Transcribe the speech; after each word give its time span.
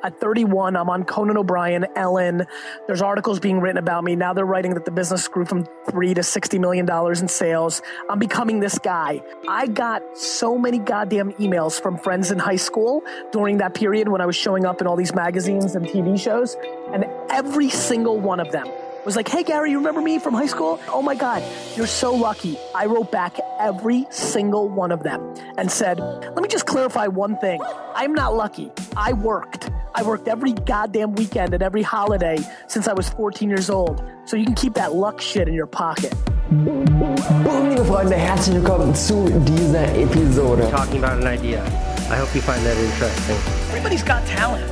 At 0.00 0.20
31, 0.20 0.76
I'm 0.76 0.88
on 0.90 1.04
Conan 1.04 1.36
O'Brien, 1.36 1.84
Ellen. 1.96 2.46
There's 2.86 3.02
articles 3.02 3.40
being 3.40 3.60
written 3.60 3.78
about 3.78 4.04
me. 4.04 4.14
Now 4.14 4.32
they're 4.32 4.46
writing 4.46 4.74
that 4.74 4.84
the 4.84 4.92
business 4.92 5.26
grew 5.26 5.44
from 5.44 5.66
three 5.90 6.14
to 6.14 6.20
$60 6.20 6.60
million 6.60 6.88
in 7.18 7.26
sales. 7.26 7.82
I'm 8.08 8.20
becoming 8.20 8.60
this 8.60 8.78
guy. 8.78 9.20
I 9.48 9.66
got 9.66 10.16
so 10.16 10.56
many 10.56 10.78
goddamn 10.78 11.32
emails 11.32 11.82
from 11.82 11.98
friends 11.98 12.30
in 12.30 12.38
high 12.38 12.56
school 12.56 13.02
during 13.32 13.58
that 13.58 13.74
period 13.74 14.08
when 14.08 14.20
I 14.20 14.26
was 14.26 14.36
showing 14.36 14.64
up 14.64 14.80
in 14.80 14.86
all 14.86 14.94
these 14.94 15.14
magazines 15.14 15.74
and 15.74 15.84
TV 15.84 16.18
shows. 16.18 16.56
And 16.92 17.04
every 17.30 17.68
single 17.68 18.20
one 18.20 18.38
of 18.38 18.52
them 18.52 18.68
was 19.04 19.16
like, 19.16 19.26
hey, 19.26 19.42
Gary, 19.42 19.72
you 19.72 19.78
remember 19.78 20.00
me 20.00 20.20
from 20.20 20.32
high 20.32 20.46
school? 20.46 20.78
Oh 20.88 21.02
my 21.02 21.16
God, 21.16 21.42
you're 21.76 21.88
so 21.88 22.14
lucky. 22.14 22.56
I 22.72 22.86
wrote 22.86 23.10
back 23.10 23.36
every 23.58 24.06
single 24.10 24.68
one 24.68 24.92
of 24.92 25.02
them 25.02 25.34
and 25.56 25.68
said, 25.68 25.98
let 25.98 26.40
me 26.40 26.48
just 26.48 26.66
clarify 26.66 27.08
one 27.08 27.36
thing. 27.38 27.60
I'm 27.94 28.12
not 28.12 28.34
lucky. 28.34 28.70
I 28.96 29.14
worked. 29.14 29.70
I 29.98 30.02
worked 30.02 30.28
every 30.28 30.52
goddamn 30.52 31.16
weekend 31.16 31.54
and 31.54 31.60
every 31.62 31.82
holiday 31.82 32.38
since 32.68 32.86
I 32.86 32.92
was 32.92 33.08
14 33.10 33.50
years 33.50 33.68
old. 33.68 34.00
So 34.26 34.36
you 34.36 34.44
can 34.44 34.54
keep 34.54 34.74
that 34.74 34.94
luck 34.94 35.20
shit 35.20 35.48
in 35.48 35.54
your 35.54 35.66
pocket. 35.66 36.14
Boom, 36.50 37.68
liebe 37.68 37.84
Freunde, 37.84 38.14
herzlich 38.14 38.54
willkommen 38.54 38.94
zu 38.94 39.28
dieser 39.44 39.88
Episode. 39.96 40.70
talking 40.70 41.02
about 41.02 41.20
an 41.20 41.26
idea. 41.26 41.64
I 42.12 42.16
hope 42.16 42.32
you 42.32 42.40
find 42.40 42.64
that 42.64 42.76
interesting. 42.76 43.36
Everybody's 43.70 44.04
got 44.04 44.24
talent. 44.24 44.64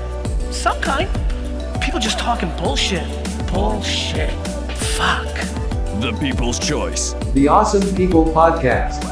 Some 0.53 0.81
kind. 0.81 1.09
People 1.81 1.99
just 1.99 2.21
talking 2.21 2.49
bullshit. 2.57 3.03
Bullshit. 3.53 4.31
Fuck. 4.95 5.35
The 6.01 6.13
People's 6.21 6.61
Choice. 6.61 7.17
The 7.35 7.49
Awesome 7.49 7.83
People 7.97 8.27
Podcast. 8.27 9.03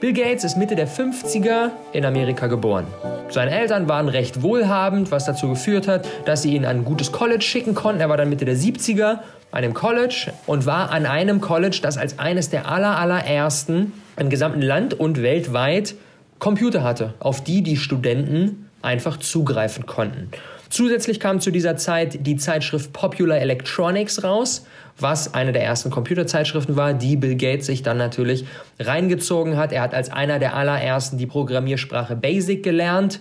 Bill 0.00 0.12
Gates 0.12 0.44
ist 0.44 0.56
Mitte 0.56 0.76
der 0.76 0.86
50er 0.86 1.72
in 1.92 2.04
Amerika 2.04 2.46
geboren. 2.46 2.86
Seine 3.30 3.50
Eltern 3.50 3.88
waren 3.88 4.08
recht 4.08 4.42
wohlhabend, 4.42 5.10
was 5.10 5.24
dazu 5.24 5.48
geführt 5.48 5.88
hat, 5.88 6.06
dass 6.24 6.42
sie 6.42 6.54
ihn 6.54 6.64
an 6.64 6.76
ein 6.76 6.84
gutes 6.84 7.10
College 7.10 7.42
schicken 7.42 7.74
konnten. 7.74 8.00
Er 8.00 8.08
war 8.08 8.16
dann 8.16 8.28
Mitte 8.28 8.44
der 8.44 8.54
70er 8.54 9.02
an 9.04 9.18
einem 9.50 9.74
College 9.74 10.32
und 10.46 10.66
war 10.66 10.92
an 10.92 11.04
einem 11.04 11.40
College, 11.40 11.80
das 11.82 11.98
als 11.98 12.20
eines 12.20 12.48
der 12.48 12.70
aller, 12.70 12.96
allerersten 12.96 13.92
im 14.16 14.30
gesamten 14.30 14.62
Land 14.62 14.94
und 14.94 15.20
weltweit 15.20 15.96
Computer 16.38 16.84
hatte, 16.84 17.14
auf 17.18 17.42
die 17.42 17.62
die 17.62 17.76
Studenten 17.76 18.70
einfach 18.82 19.16
zugreifen 19.16 19.86
konnten. 19.86 20.30
Zusätzlich 20.70 21.18
kam 21.18 21.40
zu 21.40 21.50
dieser 21.50 21.76
Zeit 21.76 22.26
die 22.26 22.36
Zeitschrift 22.36 22.92
Popular 22.92 23.38
Electronics 23.38 24.22
raus, 24.22 24.66
was 24.98 25.32
eine 25.34 25.52
der 25.52 25.64
ersten 25.64 25.90
Computerzeitschriften 25.90 26.76
war, 26.76 26.92
die 26.92 27.16
Bill 27.16 27.36
Gates 27.36 27.66
sich 27.66 27.82
dann 27.82 27.96
natürlich 27.96 28.44
reingezogen 28.78 29.56
hat. 29.56 29.72
Er 29.72 29.82
hat 29.82 29.94
als 29.94 30.10
einer 30.10 30.38
der 30.38 30.54
allerersten 30.54 31.16
die 31.18 31.26
Programmiersprache 31.26 32.16
Basic 32.16 32.62
gelernt. 32.62 33.20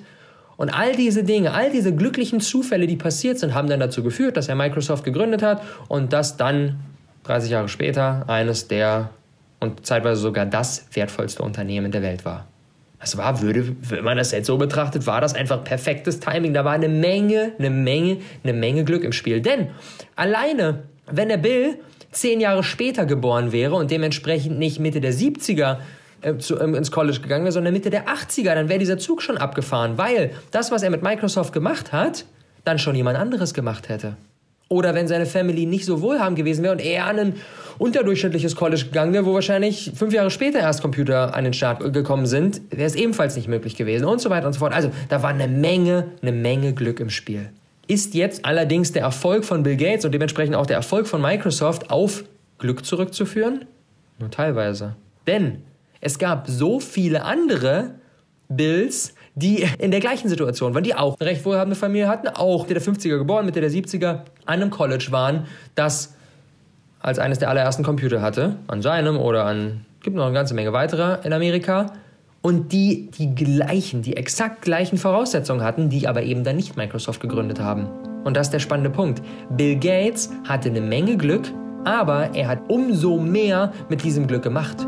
Und 0.57 0.71
all 0.71 0.95
diese 0.95 1.23
Dinge, 1.23 1.53
all 1.53 1.71
diese 1.71 1.95
glücklichen 1.95 2.41
Zufälle, 2.41 2.87
die 2.87 2.95
passiert 2.95 3.37
sind, 3.37 3.53
haben 3.53 3.69
dann 3.69 3.79
dazu 3.79 4.01
geführt, 4.03 4.37
dass 4.37 4.49
er 4.49 4.55
Microsoft 4.55 5.03
gegründet 5.03 5.43
hat 5.43 5.61
und 5.87 6.13
dass 6.13 6.35
dann 6.35 6.79
30 7.25 7.51
Jahre 7.51 7.69
später 7.69 8.27
eines 8.27 8.67
der 8.67 9.11
und 9.59 9.85
zeitweise 9.85 10.21
sogar 10.21 10.45
das 10.45 10.87
wertvollste 10.93 11.43
Unternehmen 11.43 11.91
der 11.91 12.01
Welt 12.01 12.25
war. 12.25 12.47
Das 12.99 13.15
war, 13.15 13.41
würde, 13.41 13.75
wenn 13.81 14.03
man 14.03 14.17
das 14.17 14.31
jetzt 14.31 14.47
so 14.47 14.57
betrachtet, 14.57 15.05
war 15.05 15.21
das 15.21 15.35
einfach 15.35 15.63
perfektes 15.63 16.19
Timing. 16.19 16.53
Da 16.53 16.65
war 16.65 16.73
eine 16.73 16.89
Menge, 16.89 17.51
eine 17.59 17.69
Menge, 17.69 18.17
eine 18.43 18.53
Menge 18.53 18.83
Glück 18.83 19.03
im 19.03 19.11
Spiel. 19.11 19.39
Denn 19.39 19.69
alleine, 20.15 20.83
wenn 21.05 21.29
der 21.29 21.37
Bill 21.37 21.77
zehn 22.11 22.39
Jahre 22.39 22.63
später 22.63 23.05
geboren 23.05 23.51
wäre 23.51 23.75
und 23.75 23.91
dementsprechend 23.91 24.57
nicht 24.57 24.79
Mitte 24.79 24.99
der 24.99 25.13
70er 25.13 25.77
äh, 26.21 26.33
ähm, 26.59 26.73
ins 26.73 26.91
College 26.91 27.19
gegangen 27.19 27.43
wäre, 27.43 27.51
sondern 27.51 27.73
Mitte 27.73 27.91
der 27.91 28.07
80er, 28.07 28.55
dann 28.55 28.69
wäre 28.69 28.79
dieser 28.79 28.97
Zug 28.97 29.21
schon 29.21 29.37
abgefahren, 29.37 29.97
weil 29.97 30.31
das, 30.51 30.71
was 30.71 30.81
er 30.81 30.89
mit 30.89 31.03
Microsoft 31.03 31.53
gemacht 31.53 31.91
hat, 31.93 32.25
dann 32.63 32.79
schon 32.79 32.95
jemand 32.95 33.17
anderes 33.17 33.53
gemacht 33.53 33.89
hätte. 33.89 34.17
Oder 34.69 34.95
wenn 34.95 35.07
seine 35.07 35.25
Family 35.25 35.65
nicht 35.65 35.85
so 35.85 36.01
wohlhabend 36.01 36.37
gewesen 36.37 36.63
wäre 36.63 36.73
und 36.73 36.81
er 36.81 37.05
an 37.05 37.19
ein 37.19 37.35
unterdurchschnittliches 37.77 38.55
College 38.55 38.85
gegangen 38.85 39.13
wäre, 39.13 39.25
wo 39.25 39.33
wahrscheinlich 39.33 39.91
fünf 39.95 40.13
Jahre 40.13 40.31
später 40.31 40.59
erst 40.59 40.81
Computer 40.81 41.35
an 41.35 41.43
den 41.43 41.53
Start 41.53 41.93
gekommen 41.93 42.25
sind, 42.25 42.61
wäre 42.69 42.85
es 42.85 42.95
ebenfalls 42.95 43.35
nicht 43.35 43.47
möglich 43.47 43.75
gewesen 43.75 44.05
und 44.05 44.19
so 44.19 44.29
weiter 44.29 44.47
und 44.47 44.53
so 44.53 44.59
fort. 44.59 44.73
Also 44.73 44.91
da 45.09 45.23
war 45.23 45.29
eine 45.29 45.47
Menge, 45.47 46.11
eine 46.21 46.31
Menge 46.31 46.73
Glück 46.73 46.99
im 46.99 47.09
Spiel. 47.09 47.49
Ist 47.87 48.13
jetzt 48.13 48.43
allerdings 48.45 48.91
der 48.91 49.03
Erfolg 49.03 49.45
von 49.45 49.63
Bill 49.63 49.77
Gates 49.77 50.03
und 50.03 50.11
dementsprechend 50.11 50.55
auch 50.55 50.65
der 50.65 50.75
Erfolg 50.75 51.07
von 51.07 51.21
Microsoft 51.21 51.89
auf 51.89 52.25
Glück 52.57 52.85
zurückzuführen? 52.85 53.65
Nur 54.19 54.29
teilweise. 54.29 54.95
Denn 55.25 55.63
es 56.01 56.19
gab 56.19 56.47
so 56.47 56.79
viele 56.79 57.23
andere 57.23 57.91
Bills, 58.49 59.13
die 59.35 59.67
in 59.77 59.91
der 59.91 59.99
gleichen 59.99 60.29
Situation 60.29 60.73
waren, 60.73 60.83
die 60.83 60.95
auch 60.95 61.19
eine 61.19 61.29
recht 61.29 61.45
wohlhabende 61.45 61.75
Familie 61.75 62.07
hatten, 62.07 62.27
auch 62.27 62.65
der 62.65 62.81
50er 62.81 63.17
geboren, 63.17 63.45
Mitte 63.45 63.61
der 63.61 63.71
70er 63.71 64.07
an 64.07 64.23
einem 64.45 64.69
College 64.69 65.07
waren, 65.11 65.45
das 65.75 66.16
als 67.07 67.19
eines 67.19 67.39
der 67.39 67.49
allerersten 67.49 67.83
Computer 67.83 68.21
hatte, 68.21 68.57
an 68.67 68.81
seinem 68.81 69.17
oder 69.17 69.45
an, 69.45 69.85
gibt 70.01 70.17
noch 70.17 70.25
eine 70.25 70.33
ganze 70.33 70.53
Menge 70.53 70.73
weiterer 70.73 71.23
in 71.23 71.31
Amerika, 71.31 71.93
und 72.41 72.73
die 72.73 73.09
die 73.11 73.33
gleichen, 73.33 74.01
die 74.01 74.17
exakt 74.17 74.61
gleichen 74.61 74.97
Voraussetzungen 74.97 75.63
hatten, 75.63 75.87
die 75.87 76.05
aber 76.07 76.23
eben 76.23 76.43
dann 76.43 76.57
nicht 76.57 76.75
Microsoft 76.75 77.21
gegründet 77.21 77.61
haben. 77.61 77.87
Und 78.25 78.35
das 78.35 78.47
ist 78.47 78.53
der 78.53 78.59
spannende 78.59 78.89
Punkt. 78.89 79.21
Bill 79.55 79.77
Gates 79.77 80.31
hatte 80.49 80.67
eine 80.67 80.81
Menge 80.81 81.15
Glück, 81.15 81.43
aber 81.85 82.35
er 82.35 82.49
hat 82.49 82.59
umso 82.67 83.17
mehr 83.17 83.71
mit 83.87 84.03
diesem 84.03 84.27
Glück 84.27 84.43
gemacht. 84.43 84.85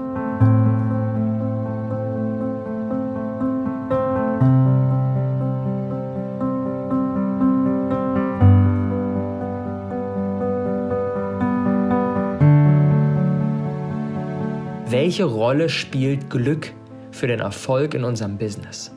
Welche 15.09 15.23
Rolle 15.23 15.69
spielt 15.69 16.29
Glück 16.29 16.71
für 17.09 17.25
den 17.25 17.39
Erfolg 17.39 17.95
in 17.95 18.03
unserem 18.03 18.37
Business? 18.37 18.91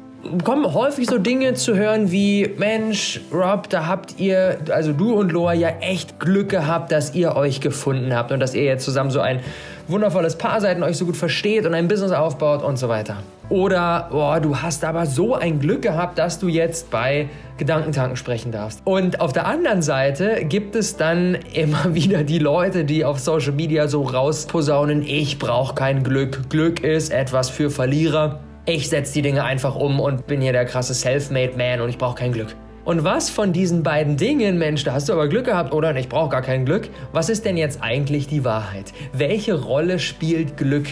Kommen 0.45 0.75
häufig 0.75 1.07
so 1.09 1.17
Dinge 1.17 1.55
zu 1.55 1.75
hören 1.75 2.13
wie, 2.13 2.51
Mensch, 2.59 3.19
Rob, 3.33 3.71
da 3.71 3.87
habt 3.87 4.21
ihr, 4.21 4.59
also 4.69 4.93
du 4.93 5.15
und 5.15 5.33
Loa, 5.33 5.55
ja 5.55 5.71
echt 5.81 6.21
Glück 6.21 6.51
gehabt, 6.51 6.93
dass 6.93 7.15
ihr 7.15 7.35
euch 7.35 7.63
gefunden 7.63 8.15
habt 8.15 8.31
und 8.31 8.41
dass 8.41 8.55
ihr 8.55 8.63
jetzt 8.63 8.85
zusammen 8.85 9.11
so 9.11 9.21
ein 9.21 9.41
wundervolles 9.89 10.37
Paar 10.37 10.61
seid 10.61 10.77
und 10.77 10.83
euch 10.83 10.97
so 10.97 11.07
gut 11.07 11.17
versteht 11.17 11.67
und 11.67 11.75
ein 11.75 11.89
Business 11.89 12.13
aufbaut 12.13 12.63
und 12.63 12.77
so 12.77 12.89
weiter. 12.89 13.17
Oder, 13.49 14.09
boah, 14.11 14.41
du 14.41 14.57
hast 14.57 14.85
aber 14.85 15.05
so 15.05 15.35
ein 15.35 15.61
Glück 15.61 15.83
gehabt, 15.83 16.19
dass 16.19 16.39
du 16.39 16.49
jetzt 16.49 16.91
bei 16.91 17.29
Gedankentanken 17.59 18.17
sprechen 18.17 18.51
darfst. 18.51 18.81
Und 18.85 19.21
auf 19.21 19.33
der 19.33 19.47
anderen 19.47 19.83
Seite 19.83 20.45
gibt 20.45 20.75
es 20.75 20.97
dann 20.97 21.35
immer 21.53 21.95
wieder 21.95 22.25
die 22.25 22.39
Leute, 22.39 22.85
die 22.85 23.05
auf 23.05 23.19
Social 23.19 23.53
Media 23.53 23.89
so 23.89 24.03
rausposaunen, 24.03 25.03
ich 25.03 25.39
brauche 25.39 25.75
kein 25.75 26.03
Glück, 26.03 26.49
Glück 26.49 26.83
ist 26.83 27.13
etwas 27.13 27.51
für 27.51 27.71
Verlierer. 27.71 28.41
Ich 28.65 28.89
setze 28.89 29.15
die 29.15 29.23
Dinge 29.23 29.45
einfach 29.45 29.75
um 29.75 30.01
und 30.01 30.27
bin 30.27 30.41
hier 30.41 30.53
der 30.53 30.65
krasse 30.65 30.95
Selfmade 30.95 31.53
Man 31.57 31.81
und 31.81 31.89
ich 31.89 31.99
brauche 31.99 32.15
kein 32.15 32.33
Glück. 32.33 32.55
Und 32.85 33.05
was 33.05 33.31
von 33.31 33.53
diesen 33.53 33.85
beiden 33.85 34.17
Dingen, 34.17 34.59
Mensch, 34.59 34.83
da 34.83 34.93
hast 34.93 35.09
du 35.09 35.13
aber 35.13 35.29
Glück 35.29 35.45
gehabt 35.45 35.73
oder 35.73 35.95
ich 35.97 36.09
brauche 36.09 36.31
gar 36.31 36.43
kein 36.43 36.65
Glück, 36.65 36.89
was 37.13 37.29
ist 37.29 37.45
denn 37.45 37.57
jetzt 37.57 37.81
eigentlich 37.81 38.27
die 38.27 38.45
Wahrheit? 38.45 38.93
Welche 39.13 39.55
Rolle 39.55 40.01
spielt 40.01 40.57
Glück 40.57 40.87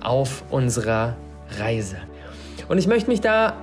auf 0.00 0.42
unserer 0.50 1.16
Reise? 1.58 1.98
Und 2.68 2.78
ich 2.78 2.88
möchte 2.88 3.08
mich 3.08 3.20
da 3.20 3.54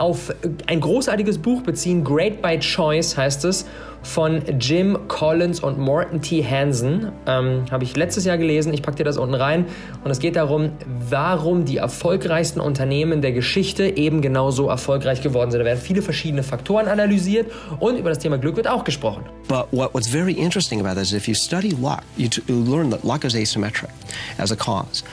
auf 0.00 0.34
ein 0.66 0.80
großartiges 0.80 1.38
Buch 1.38 1.62
beziehen, 1.62 2.02
Great 2.02 2.40
by 2.40 2.58
Choice 2.58 3.16
heißt 3.16 3.44
es, 3.44 3.66
von 4.02 4.42
Jim 4.58 4.96
Collins 5.08 5.60
und 5.60 5.78
Morton 5.78 6.22
T. 6.22 6.42
Hansen. 6.42 7.12
Ähm, 7.26 7.66
Habe 7.70 7.84
ich 7.84 7.96
letztes 7.96 8.24
Jahr 8.24 8.38
gelesen, 8.38 8.72
ich 8.72 8.82
packe 8.82 8.96
dir 8.96 9.04
das 9.04 9.18
unten 9.18 9.34
rein. 9.34 9.66
Und 10.02 10.10
es 10.10 10.20
geht 10.20 10.36
darum, 10.36 10.72
warum 11.10 11.66
die 11.66 11.76
erfolgreichsten 11.76 12.60
Unternehmen 12.60 13.20
der 13.20 13.32
Geschichte 13.32 13.96
eben 13.98 14.22
genauso 14.22 14.68
erfolgreich 14.68 15.20
geworden 15.20 15.50
sind. 15.50 15.60
Da 15.60 15.66
werden 15.66 15.80
viele 15.80 16.00
verschiedene 16.00 16.42
Faktoren 16.42 16.88
analysiert 16.88 17.50
und 17.78 17.98
über 17.98 18.08
das 18.08 18.18
Thema 18.18 18.38
Glück 18.38 18.56
wird 18.56 18.68
auch 18.68 18.84
gesprochen. 18.84 19.24
But 19.48 19.66
what, 19.70 19.92
what's 19.92 20.08
very 20.08 20.32
interesting 20.32 20.80
about 20.80 20.98
this 20.98 21.12
is 21.12 21.14
if 21.14 21.28
you 21.28 21.34
study 21.34 21.70
luck, 21.70 22.02
you, 22.16 22.28
you 22.46 22.56
learn 22.56 22.90
that 22.90 23.04
luck 23.04 23.24
is 23.24 23.34
asymmetric 23.34 23.90
as 24.38 24.50
a 24.50 24.56
cause. 24.56 25.04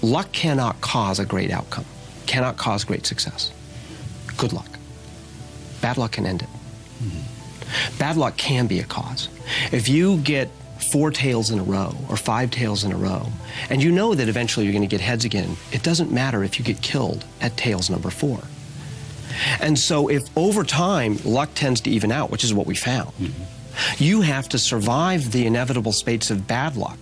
Luck 0.00 0.30
cannot 0.32 0.80
cause 0.80 1.20
a 1.20 1.24
great 1.24 1.52
outcome, 1.52 1.84
cannot 2.26 2.56
cause 2.56 2.84
great 2.84 3.04
success. 3.04 3.50
Good 4.38 4.52
luck. 4.52 4.70
bad 5.82 5.98
luck 5.98 6.12
can 6.12 6.24
end 6.24 6.42
it. 6.42 6.48
Bad 7.98 8.16
luck 8.16 8.36
can 8.36 8.66
be 8.66 8.80
a 8.80 8.84
cause. 8.84 9.28
If 9.72 9.88
you 9.88 10.18
get 10.18 10.48
four 10.90 11.10
tails 11.10 11.50
in 11.50 11.58
a 11.58 11.62
row 11.62 11.94
or 12.08 12.16
five 12.16 12.50
tails 12.50 12.84
in 12.84 12.92
a 12.92 12.96
row, 12.96 13.26
and 13.68 13.82
you 13.82 13.90
know 13.90 14.14
that 14.14 14.28
eventually 14.28 14.64
you're 14.64 14.72
going 14.72 14.88
to 14.88 14.96
get 14.96 15.00
heads 15.00 15.24
again, 15.24 15.56
it 15.72 15.82
doesn't 15.82 16.10
matter 16.10 16.44
if 16.44 16.58
you 16.58 16.64
get 16.64 16.80
killed 16.80 17.24
at 17.40 17.56
tails 17.56 17.90
number 17.90 18.10
four. 18.10 18.40
And 19.60 19.78
so, 19.78 20.08
if 20.08 20.24
over 20.36 20.64
time 20.64 21.18
luck 21.24 21.50
tends 21.54 21.80
to 21.82 21.90
even 21.90 22.10
out, 22.10 22.30
which 22.30 22.44
is 22.44 22.54
what 22.54 22.66
we 22.66 22.74
found, 22.74 23.10
mm-hmm. 23.10 24.02
you 24.02 24.22
have 24.22 24.48
to 24.50 24.58
survive 24.58 25.30
the 25.30 25.46
inevitable 25.46 25.92
spates 25.92 26.30
of 26.30 26.46
bad 26.46 26.76
luck 26.76 26.98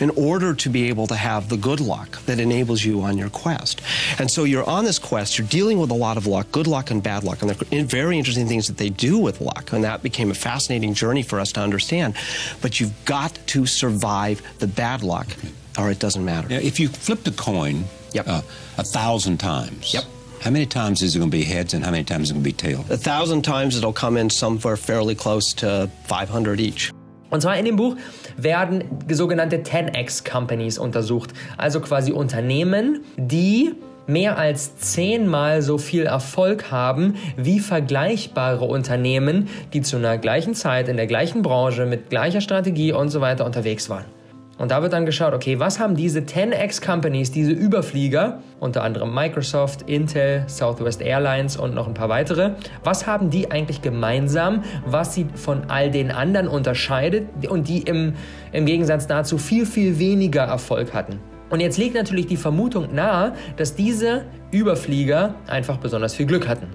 in 0.00 0.10
order 0.10 0.54
to 0.54 0.68
be 0.68 0.88
able 0.88 1.06
to 1.08 1.14
have 1.14 1.48
the 1.48 1.56
good 1.56 1.80
luck 1.80 2.20
that 2.26 2.38
enables 2.40 2.84
you 2.84 3.00
on 3.02 3.16
your 3.18 3.30
quest. 3.30 3.80
And 4.18 4.30
so 4.30 4.44
you're 4.44 4.68
on 4.68 4.84
this 4.84 4.98
quest, 4.98 5.38
you're 5.38 5.46
dealing 5.46 5.78
with 5.78 5.90
a 5.90 5.94
lot 5.94 6.16
of 6.16 6.26
luck, 6.26 6.50
good 6.52 6.66
luck 6.66 6.90
and 6.90 7.02
bad 7.02 7.24
luck, 7.24 7.42
and 7.42 7.50
there 7.50 7.80
are 7.80 7.84
very 7.84 8.18
interesting 8.18 8.46
things 8.46 8.66
that 8.66 8.76
they 8.76 8.90
do 8.90 9.18
with 9.18 9.40
luck. 9.40 9.72
And 9.72 9.84
that 9.84 10.02
became 10.02 10.30
a 10.30 10.34
fascinating 10.34 10.94
journey 10.94 11.22
for 11.22 11.40
us 11.40 11.52
to 11.52 11.60
understand. 11.60 12.14
But 12.62 12.80
you've 12.80 13.04
got 13.04 13.38
to 13.48 13.66
survive 13.66 14.42
the 14.58 14.66
bad 14.66 15.02
luck, 15.02 15.26
or 15.78 15.90
it 15.90 15.98
doesn't 15.98 16.24
matter. 16.24 16.48
Now, 16.48 16.58
if 16.58 16.78
you 16.80 16.88
flip 16.88 17.24
the 17.24 17.32
coin 17.32 17.84
Yep. 18.12 18.26
uh, 18.28 18.42
a 18.78 18.82
thousand 18.82 19.38
times, 19.38 19.94
Yep. 19.94 20.04
how 20.40 20.50
many 20.50 20.66
times 20.66 21.00
is 21.02 21.14
it 21.14 21.18
going 21.18 21.30
to 21.30 21.36
be 21.36 21.44
heads 21.44 21.74
and 21.74 21.84
how 21.84 21.90
many 21.92 22.02
times 22.04 22.24
is 22.24 22.30
it 22.30 22.34
going 22.34 22.42
to 22.44 22.48
be 22.48 22.52
tails? 22.52 22.90
A 22.90 22.96
thousand 22.96 23.42
times 23.42 23.76
it'll 23.76 23.92
come 23.92 24.16
in 24.16 24.28
somewhere 24.30 24.76
fairly 24.76 25.14
close 25.14 25.52
to 25.54 25.88
500 26.06 26.58
each. 26.60 26.90
Und 27.30 27.40
zwar 27.40 27.56
in 27.56 27.64
dem 27.64 27.76
Buch 27.76 27.96
werden 28.36 28.84
sogenannte 29.08 29.58
10x 29.58 30.28
Companies 30.28 30.78
untersucht. 30.78 31.30
Also 31.56 31.80
quasi 31.80 32.12
Unternehmen, 32.12 33.04
die 33.16 33.72
mehr 34.06 34.38
als 34.38 34.76
zehnmal 34.76 35.62
so 35.62 35.78
viel 35.78 36.04
Erfolg 36.04 36.70
haben 36.70 37.14
wie 37.36 37.60
vergleichbare 37.60 38.64
Unternehmen, 38.64 39.48
die 39.72 39.82
zu 39.82 39.96
einer 39.96 40.18
gleichen 40.18 40.54
Zeit 40.54 40.88
in 40.88 40.96
der 40.96 41.06
gleichen 41.06 41.42
Branche 41.42 41.86
mit 41.86 42.10
gleicher 42.10 42.40
Strategie 42.40 42.92
und 42.92 43.08
so 43.08 43.20
weiter 43.20 43.46
unterwegs 43.46 43.88
waren. 43.88 44.19
Und 44.60 44.72
da 44.72 44.82
wird 44.82 44.92
dann 44.92 45.06
geschaut, 45.06 45.32
okay, 45.32 45.58
was 45.58 45.80
haben 45.80 45.96
diese 45.96 46.20
10x 46.20 46.84
Companies, 46.84 47.32
diese 47.32 47.50
Überflieger, 47.50 48.40
unter 48.58 48.84
anderem 48.84 49.14
Microsoft, 49.14 49.88
Intel, 49.88 50.44
Southwest 50.48 51.00
Airlines 51.00 51.56
und 51.56 51.74
noch 51.74 51.88
ein 51.88 51.94
paar 51.94 52.10
weitere, 52.10 52.50
was 52.84 53.06
haben 53.06 53.30
die 53.30 53.50
eigentlich 53.50 53.80
gemeinsam, 53.80 54.62
was 54.84 55.14
sie 55.14 55.26
von 55.34 55.70
all 55.70 55.90
den 55.90 56.10
anderen 56.10 56.46
unterscheidet 56.46 57.26
und 57.48 57.68
die 57.68 57.78
im, 57.84 58.12
im 58.52 58.66
Gegensatz 58.66 59.06
dazu 59.06 59.38
viel, 59.38 59.64
viel 59.64 59.98
weniger 59.98 60.42
Erfolg 60.42 60.92
hatten? 60.92 61.20
Und 61.48 61.60
jetzt 61.60 61.78
liegt 61.78 61.94
natürlich 61.94 62.26
die 62.26 62.36
Vermutung 62.36 62.94
nahe, 62.94 63.32
dass 63.56 63.74
diese 63.74 64.26
Überflieger 64.50 65.36
einfach 65.46 65.78
besonders 65.78 66.14
viel 66.14 66.26
Glück 66.26 66.46
hatten. 66.46 66.66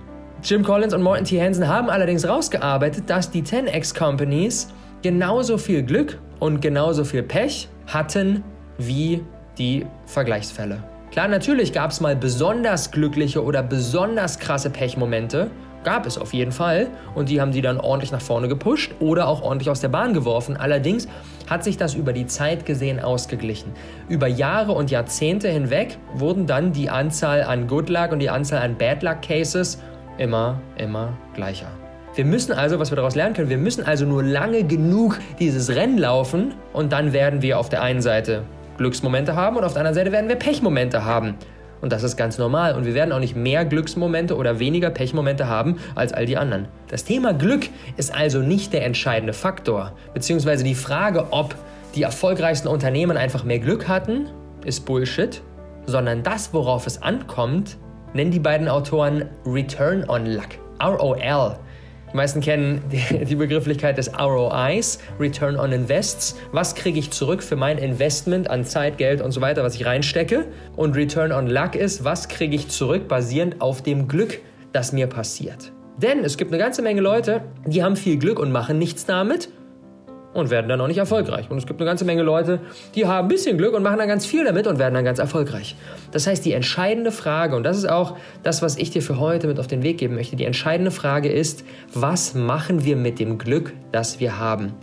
Jim 0.42 0.64
Collins 0.64 0.96
und 0.96 1.04
Morton 1.04 1.26
T. 1.26 1.40
Hansen 1.40 1.68
haben 1.68 1.92
allerdings 1.92 2.28
rausgearbeitet, 2.28 3.12
dass 3.12 3.30
die 3.30 3.44
10x 3.44 3.96
Companies 3.96 4.70
genauso 5.02 5.58
viel 5.58 5.84
Glück 5.84 6.20
und 6.40 6.62
genauso 6.62 7.04
viel 7.04 7.24
Pech 7.24 7.70
hatten 7.88 8.44
wie 8.78 9.24
die 9.58 9.86
Vergleichsfälle. 10.06 10.84
Klar, 11.12 11.28
natürlich 11.30 11.72
gab 11.72 11.92
es 11.92 12.02
mal 12.02 12.16
besonders 12.16 12.92
glückliche 12.92 13.44
oder 13.44 13.64
besonders 13.64 14.38
krasse 14.38 14.70
Pechmomente. 14.70 15.50
Gab 15.86 16.06
es 16.08 16.18
auf 16.18 16.34
jeden 16.34 16.52
Fall. 16.52 16.88
Und 17.14 17.30
die 17.30 17.40
haben 17.40 17.52
die 17.52 17.62
dann 17.62 17.80
ordentlich 17.80 18.12
nach 18.12 18.22
vorne 18.22 18.48
gepusht 18.48 18.92
oder 19.00 19.28
auch 19.28 19.42
ordentlich 19.42 19.70
aus 19.70 19.80
der 19.80 19.88
Bahn 19.88 20.14
geworfen. 20.14 20.58
Allerdings 20.58 21.08
hat 21.48 21.64
sich 21.64 21.78
das 21.78 21.94
über 21.94 22.12
die 22.12 22.26
Zeit 22.26 22.66
gesehen 22.66 23.00
ausgeglichen. 23.00 23.72
Über 24.10 24.28
Jahre 24.28 24.74
und 24.74 24.92
Jahrzehnte 24.92 25.48
hinweg 25.48 25.98
wurden 26.16 26.48
dann 26.48 26.74
die 26.74 26.90
Anzahl 26.90 27.44
an 27.44 27.68
Good 27.68 27.90
Luck 27.90 28.12
und 28.12 28.20
die 28.20 28.30
Anzahl 28.30 28.62
an 28.62 28.78
Bad 28.78 29.04
Luck 29.04 29.22
Cases 29.22 29.80
immer, 30.18 30.60
immer 30.78 31.14
gleicher. 31.34 31.68
Wir 32.16 32.24
müssen 32.24 32.54
also, 32.54 32.80
was 32.80 32.92
wir 32.92 32.96
daraus 32.96 33.16
lernen 33.16 33.36
können, 33.36 33.50
wir 33.50 33.58
müssen 33.58 33.86
also 33.86 34.06
nur 34.06 34.24
lange 34.24 34.64
genug 34.64 35.20
dieses 35.38 35.76
Rennen 35.76 35.98
laufen 35.98 36.54
und 36.72 36.94
dann 36.94 37.12
werden 37.12 37.42
wir 37.42 37.60
auf 37.60 37.68
der 37.68 37.82
einen 37.82 38.02
Seite 38.02 38.44
Glücksmomente 38.78 39.36
haben 39.36 39.58
und 39.58 39.66
auf 39.66 39.74
der 39.74 39.82
anderen 39.82 39.96
Seite 39.96 40.14
werden 40.14 40.30
wir 40.30 40.38
Pechmomente 40.38 41.04
haben. 41.04 41.36
Und 41.82 41.92
das 41.92 42.04
ist 42.04 42.16
ganz 42.16 42.38
normal. 42.38 42.74
Und 42.74 42.86
wir 42.86 42.94
werden 42.94 43.12
auch 43.12 43.20
nicht 43.20 43.36
mehr 43.36 43.66
Glücksmomente 43.66 44.38
oder 44.38 44.60
weniger 44.60 44.90
Pechmomente 44.90 45.50
haben 45.50 45.78
als 45.94 46.14
all 46.14 46.26
die 46.26 46.38
anderen. 46.38 46.70
Das 46.88 47.04
Thema 47.04 47.34
Glück 47.34 47.68
ist 47.98 48.16
also 48.16 48.40
nicht 48.40 48.72
der 48.72 48.86
entscheidende 48.86 49.34
Faktor. 49.34 49.92
Beziehungsweise 50.14 50.64
die 50.64 50.74
Frage, 50.74 51.28
ob 51.32 51.54
die 51.96 52.04
erfolgreichsten 52.04 52.70
Unternehmen 52.70 53.18
einfach 53.18 53.44
mehr 53.44 53.60
Glück 53.60 53.90
hatten, 53.90 54.30
ist 54.64 54.86
Bullshit. 54.86 55.42
Sondern 55.86 56.24
das, 56.24 56.54
worauf 56.54 56.88
es 56.88 57.02
ankommt, 57.04 57.78
nennen 58.14 58.32
die 58.32 58.40
beiden 58.40 58.70
Autoren 58.70 59.26
Return 59.46 60.10
on 60.10 60.26
Luck. 60.26 60.48
ROL. 60.82 61.58
Die 62.16 62.18
meisten 62.18 62.40
kennen 62.40 62.82
die, 62.90 63.36
Begrifflichkeit 63.36 63.98
des 63.98 64.10
ROIs, 64.18 65.00
Return 65.20 65.58
on 65.58 65.74
Invests. 65.74 66.38
Was 66.54 66.74
kriege 66.74 66.98
ich 66.98 67.12
zurück 67.12 67.44
für 67.44 67.58
mein 67.58 67.78
Investment 67.78 68.50
an 68.50 68.64
Zeit, 68.64 68.98
Geld 68.98 69.20
und 69.20 69.34
so 69.34 69.42
weiter, 69.42 69.64
was 69.64 69.76
ich 69.76 69.86
reinstecke? 69.86 70.46
Und 70.78 70.96
Return 70.96 71.34
on 71.34 71.48
Luck 71.48 71.76
ist, 71.76 72.06
was 72.06 72.30
kriege 72.30 72.56
ich 72.56 72.70
zurück 72.70 73.10
basierend 73.10 73.60
auf 73.60 73.84
dem 73.84 74.08
Glück, 74.08 74.40
das 74.72 74.94
mir 74.94 75.08
passiert? 75.08 75.74
Denn 75.98 76.24
es 76.24 76.38
gibt 76.38 76.54
eine 76.54 76.64
ganze 76.64 76.82
Menge 76.82 77.02
Leute, 77.02 77.42
die 77.66 77.84
haben 77.84 77.98
viel 77.98 78.18
Glück 78.18 78.40
und 78.40 78.50
machen 78.50 78.80
nichts 78.80 79.06
damit 79.06 79.50
und 80.36 80.50
werden 80.50 80.68
dann 80.68 80.82
auch 80.82 80.88
nicht 80.88 80.98
erfolgreich. 80.98 81.50
Und 81.50 81.58
es 81.58 81.66
gibt 81.66 81.80
eine 81.80 81.90
ganze 81.90 82.04
Menge 82.04 82.22
Leute, 82.22 82.60
die 82.94 83.08
haben 83.08 83.26
ein 83.26 83.28
bisschen 83.30 83.58
Glück 83.58 83.74
und 83.74 83.84
machen 83.84 83.98
dann 83.98 84.08
ganz 84.08 84.26
viel 84.26 84.44
damit 84.44 84.68
und 84.68 84.78
werden 84.78 84.94
dann 84.94 85.06
ganz 85.06 85.18
erfolgreich. 85.18 85.76
Das 86.12 86.28
heißt, 86.28 86.44
die 86.44 86.52
entscheidende 86.52 87.12
Frage, 87.12 87.56
und 87.56 87.64
das 87.64 87.78
ist 87.78 87.90
auch 87.90 88.18
das, 88.44 88.62
was 88.62 88.78
ich 88.78 88.92
dir 88.92 89.02
für 89.02 89.18
heute 89.18 89.48
mit 89.48 89.60
auf 89.60 89.68
den 89.68 89.82
Weg 89.82 89.98
geben 89.98 90.16
möchte, 90.16 90.36
die 90.36 90.46
entscheidende 90.46 90.92
Frage 90.92 91.30
ist, 91.30 91.64
was 91.94 92.34
machen 92.34 92.84
wir 92.84 92.98
mit 92.98 93.20
dem 93.20 93.38
Glück, 93.38 93.74
das 93.94 94.20
wir 94.20 94.38
haben? 94.38 94.74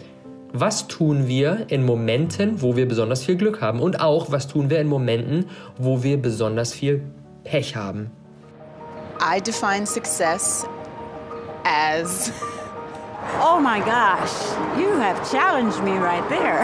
Was 0.55 0.89
tun 0.89 1.29
wir 1.29 1.67
in 1.69 1.85
Momenten, 1.85 2.63
wo 2.63 2.75
wir 2.75 2.89
besonders 2.89 3.25
viel 3.25 3.37
Glück 3.37 3.61
haben? 3.61 3.81
Und 3.81 4.01
auch, 4.01 4.33
was 4.33 4.49
tun 4.49 4.71
wir 4.71 4.81
in 4.81 4.87
Momenten, 4.87 5.47
wo 5.77 6.03
wir 6.03 6.21
besonders 6.21 6.73
viel 6.73 7.03
Pech 7.45 7.77
haben? 7.77 8.11
I 9.21 9.41
define 9.41 9.87
success 9.87 10.67
as 11.65 12.33
Oh 13.45 13.61
my 13.61 13.81
gosh, 13.81 14.33
you 14.79 14.89
have 14.99 15.31
challenged 15.31 15.83
me 15.83 15.97
right 15.97 16.29
there. 16.29 16.63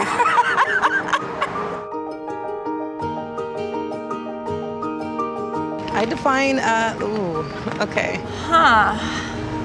I 5.93 6.05
define, 6.05 6.59
uh, 6.59 6.97
ooh, 7.01 7.39
okay. 7.81 8.21
Huh. 8.43 8.97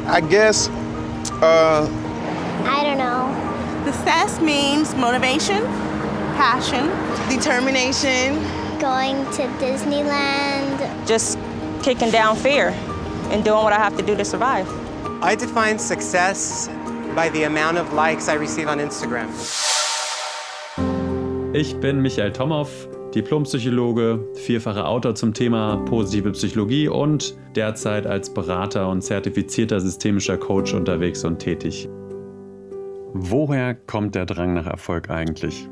I 0.06 0.20
guess, 0.20 0.68
uh, 1.40 1.88
I 2.64 2.82
don't 2.82 2.98
know. 2.98 3.30
Success 3.84 4.40
means 4.40 4.94
motivation, 4.94 5.64
passion, 6.36 6.88
determination. 7.28 8.42
Going 8.80 9.24
to 9.32 9.42
Disneyland. 9.58 11.06
Just 11.06 11.38
kicking 11.82 12.10
down 12.10 12.36
fear 12.36 12.70
and 13.30 13.44
doing 13.44 13.62
what 13.62 13.72
I 13.72 13.78
have 13.78 13.96
to 13.96 14.02
do 14.02 14.16
to 14.16 14.24
survive. 14.24 14.68
I 15.22 15.34
define 15.36 15.78
success 15.78 16.68
by 17.14 17.30
the 17.30 17.44
amount 17.44 17.78
of 17.78 17.92
likes 17.92 18.28
I 18.28 18.36
receive 18.36 18.68
on 18.68 18.78
Instagram. 18.80 19.28
Ich 21.52 21.78
bin 21.80 22.00
Michael 22.00 22.32
Tomow, 22.32 22.68
Diplompsychologe, 23.14 24.26
vierfacher 24.34 24.88
Autor 24.88 25.14
zum 25.14 25.32
Thema 25.32 25.76
positive 25.84 26.32
Psychologie 26.32 26.88
und 26.88 27.36
derzeit 27.54 28.06
als 28.06 28.32
Berater 28.32 28.88
und 28.88 29.02
zertifizierter 29.02 29.80
systemischer 29.80 30.36
Coach 30.36 30.74
unterwegs 30.74 31.24
und 31.24 31.38
tätig. 31.38 31.88
Woher 33.12 33.74
kommt 33.74 34.16
der 34.16 34.26
Drang 34.26 34.54
nach 34.54 34.66
Erfolg 34.66 35.10
eigentlich? 35.10 35.68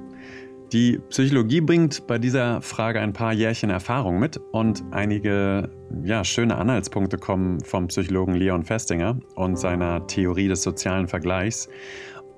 Die 0.72 0.98
Psychologie 1.10 1.60
bringt 1.60 2.06
bei 2.06 2.18
dieser 2.18 2.62
Frage 2.62 2.98
ein 2.98 3.12
paar 3.12 3.34
Jährchen 3.34 3.68
Erfahrung 3.68 4.18
mit 4.18 4.40
und 4.52 4.82
einige 4.90 5.68
ja, 6.02 6.24
schöne 6.24 6.56
Anhaltspunkte 6.56 7.18
kommen 7.18 7.60
vom 7.60 7.88
Psychologen 7.88 8.34
Leon 8.34 8.62
Festinger 8.62 9.18
und 9.34 9.58
seiner 9.58 10.06
Theorie 10.06 10.48
des 10.48 10.62
sozialen 10.62 11.08
Vergleichs. 11.08 11.68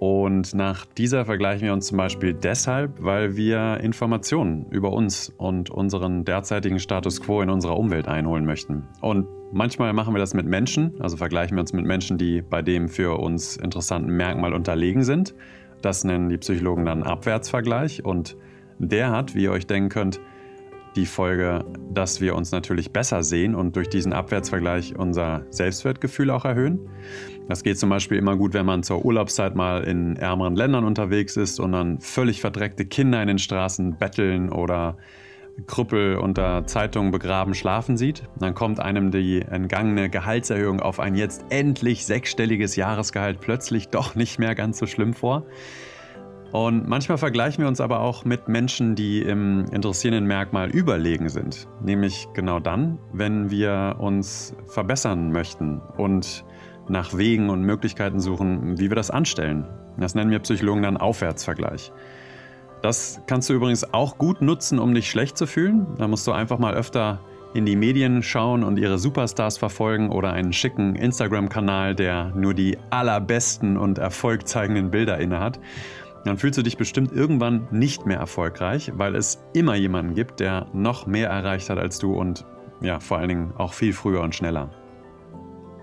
Und 0.00 0.52
nach 0.52 0.84
dieser 0.84 1.24
vergleichen 1.24 1.64
wir 1.64 1.72
uns 1.72 1.86
zum 1.86 1.96
Beispiel 1.96 2.34
deshalb, 2.34 3.00
weil 3.00 3.36
wir 3.36 3.78
Informationen 3.80 4.66
über 4.70 4.92
uns 4.92 5.32
und 5.36 5.70
unseren 5.70 6.24
derzeitigen 6.24 6.80
Status 6.80 7.20
quo 7.20 7.40
in 7.40 7.50
unserer 7.50 7.78
Umwelt 7.78 8.08
einholen 8.08 8.44
möchten. 8.44 8.88
Und 9.00 9.28
manchmal 9.52 9.92
machen 9.92 10.12
wir 10.12 10.18
das 10.18 10.34
mit 10.34 10.46
Menschen, 10.46 11.00
also 11.00 11.16
vergleichen 11.16 11.56
wir 11.56 11.60
uns 11.60 11.72
mit 11.72 11.86
Menschen, 11.86 12.18
die 12.18 12.42
bei 12.42 12.62
dem 12.62 12.88
für 12.88 13.16
uns 13.20 13.56
interessanten 13.56 14.10
Merkmal 14.10 14.52
unterlegen 14.52 15.04
sind. 15.04 15.36
Das 15.82 16.04
nennen 16.04 16.28
die 16.28 16.38
Psychologen 16.38 16.86
dann 16.86 17.02
Abwärtsvergleich 17.02 18.04
und 18.04 18.36
der 18.78 19.10
hat, 19.10 19.34
wie 19.34 19.44
ihr 19.44 19.52
euch 19.52 19.66
denken 19.66 19.88
könnt, 19.88 20.20
die 20.96 21.06
Folge, 21.06 21.64
dass 21.92 22.20
wir 22.20 22.36
uns 22.36 22.52
natürlich 22.52 22.92
besser 22.92 23.22
sehen 23.22 23.54
und 23.54 23.74
durch 23.76 23.88
diesen 23.88 24.12
Abwärtsvergleich 24.12 24.96
unser 24.96 25.44
Selbstwertgefühl 25.50 26.30
auch 26.30 26.44
erhöhen. 26.44 26.88
Das 27.48 27.62
geht 27.62 27.78
zum 27.78 27.90
Beispiel 27.90 28.16
immer 28.16 28.36
gut, 28.36 28.54
wenn 28.54 28.66
man 28.66 28.82
zur 28.82 29.04
Urlaubszeit 29.04 29.54
mal 29.54 29.84
in 29.84 30.16
ärmeren 30.16 30.56
Ländern 30.56 30.84
unterwegs 30.84 31.36
ist 31.36 31.58
und 31.60 31.72
dann 31.72 32.00
völlig 32.00 32.40
verdreckte 32.40 32.86
Kinder 32.86 33.20
in 33.20 33.28
den 33.28 33.38
Straßen 33.38 33.96
betteln 33.98 34.50
oder 34.50 34.96
Krüppel 35.66 36.16
unter 36.16 36.66
Zeitungen 36.66 37.10
begraben 37.10 37.54
schlafen 37.54 37.96
sieht. 37.96 38.24
Dann 38.38 38.54
kommt 38.54 38.80
einem 38.80 39.10
die 39.10 39.42
entgangene 39.42 40.10
Gehaltserhöhung 40.10 40.80
auf 40.80 41.00
ein 41.00 41.14
jetzt 41.14 41.44
endlich 41.50 42.06
sechsstelliges 42.06 42.76
Jahresgehalt 42.76 43.40
plötzlich 43.40 43.88
doch 43.88 44.14
nicht 44.14 44.38
mehr 44.38 44.54
ganz 44.54 44.78
so 44.78 44.86
schlimm 44.86 45.14
vor. 45.14 45.46
Und 46.52 46.86
manchmal 46.86 47.18
vergleichen 47.18 47.64
wir 47.64 47.68
uns 47.68 47.80
aber 47.80 47.98
auch 47.98 48.24
mit 48.24 48.46
Menschen, 48.46 48.94
die 48.94 49.22
im 49.22 49.64
interessierenden 49.72 50.24
Merkmal 50.26 50.70
überlegen 50.70 51.28
sind. 51.28 51.66
Nämlich 51.82 52.28
genau 52.32 52.60
dann, 52.60 52.98
wenn 53.12 53.50
wir 53.50 53.96
uns 53.98 54.54
verbessern 54.66 55.32
möchten 55.32 55.80
und 55.96 56.44
nach 56.88 57.16
Wegen 57.16 57.50
und 57.50 57.62
Möglichkeiten 57.62 58.20
suchen, 58.20 58.78
wie 58.78 58.88
wir 58.88 58.94
das 58.94 59.10
anstellen. 59.10 59.66
Das 59.98 60.14
nennen 60.14 60.30
wir 60.30 60.38
Psychologen 60.38 60.82
dann 60.82 60.96
Aufwärtsvergleich. 60.96 61.92
Das 62.84 63.22
kannst 63.26 63.48
du 63.48 63.54
übrigens 63.54 63.94
auch 63.94 64.18
gut 64.18 64.42
nutzen, 64.42 64.78
um 64.78 64.94
dich 64.94 65.08
schlecht 65.08 65.38
zu 65.38 65.46
fühlen. 65.46 65.86
Da 65.96 66.06
musst 66.06 66.26
du 66.26 66.32
einfach 66.32 66.58
mal 66.58 66.74
öfter 66.74 67.18
in 67.54 67.64
die 67.64 67.76
Medien 67.76 68.22
schauen 68.22 68.62
und 68.62 68.78
ihre 68.78 68.98
Superstars 68.98 69.56
verfolgen 69.56 70.10
oder 70.10 70.34
einen 70.34 70.52
schicken 70.52 70.94
Instagram-Kanal, 70.94 71.94
der 71.94 72.30
nur 72.34 72.52
die 72.52 72.76
allerbesten 72.90 73.78
und 73.78 73.96
erfolgzeigenden 73.96 74.90
Bilder 74.90 75.16
innehat. 75.16 75.58
Dann 76.26 76.36
fühlst 76.36 76.58
du 76.58 76.62
dich 76.62 76.76
bestimmt 76.76 77.10
irgendwann 77.10 77.68
nicht 77.70 78.04
mehr 78.04 78.18
erfolgreich, 78.18 78.92
weil 78.94 79.14
es 79.14 79.42
immer 79.54 79.76
jemanden 79.76 80.14
gibt, 80.14 80.40
der 80.40 80.66
noch 80.74 81.06
mehr 81.06 81.30
erreicht 81.30 81.70
hat 81.70 81.78
als 81.78 81.98
du 81.98 82.12
und 82.12 82.44
ja, 82.82 83.00
vor 83.00 83.16
allen 83.16 83.30
Dingen 83.30 83.54
auch 83.56 83.72
viel 83.72 83.94
früher 83.94 84.20
und 84.20 84.34
schneller. 84.34 84.68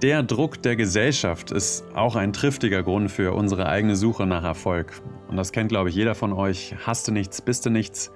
Der 0.04 0.22
Druck 0.22 0.62
der 0.62 0.76
Gesellschaft 0.76 1.52
ist 1.52 1.84
auch 1.96 2.16
ein 2.16 2.34
triftiger 2.34 2.84
Grund 2.84 3.10
für 3.10 3.34
unsere 3.34 3.68
eigene 3.68 3.96
Suche 3.96 4.28
nach 4.28 4.44
Erfolg. 4.44 5.02
Und 5.32 5.38
das 5.38 5.54
kennt, 5.54 5.70
glaube 5.70 5.90
ich, 5.90 5.96
jeder 5.96 6.14
von 6.14 6.34
euch. 6.34 6.76
Hast 6.86 7.08
du 7.08 7.14
nichts, 7.14 7.42
bist 7.42 7.66
du 7.66 7.70
nichts. 7.70 8.12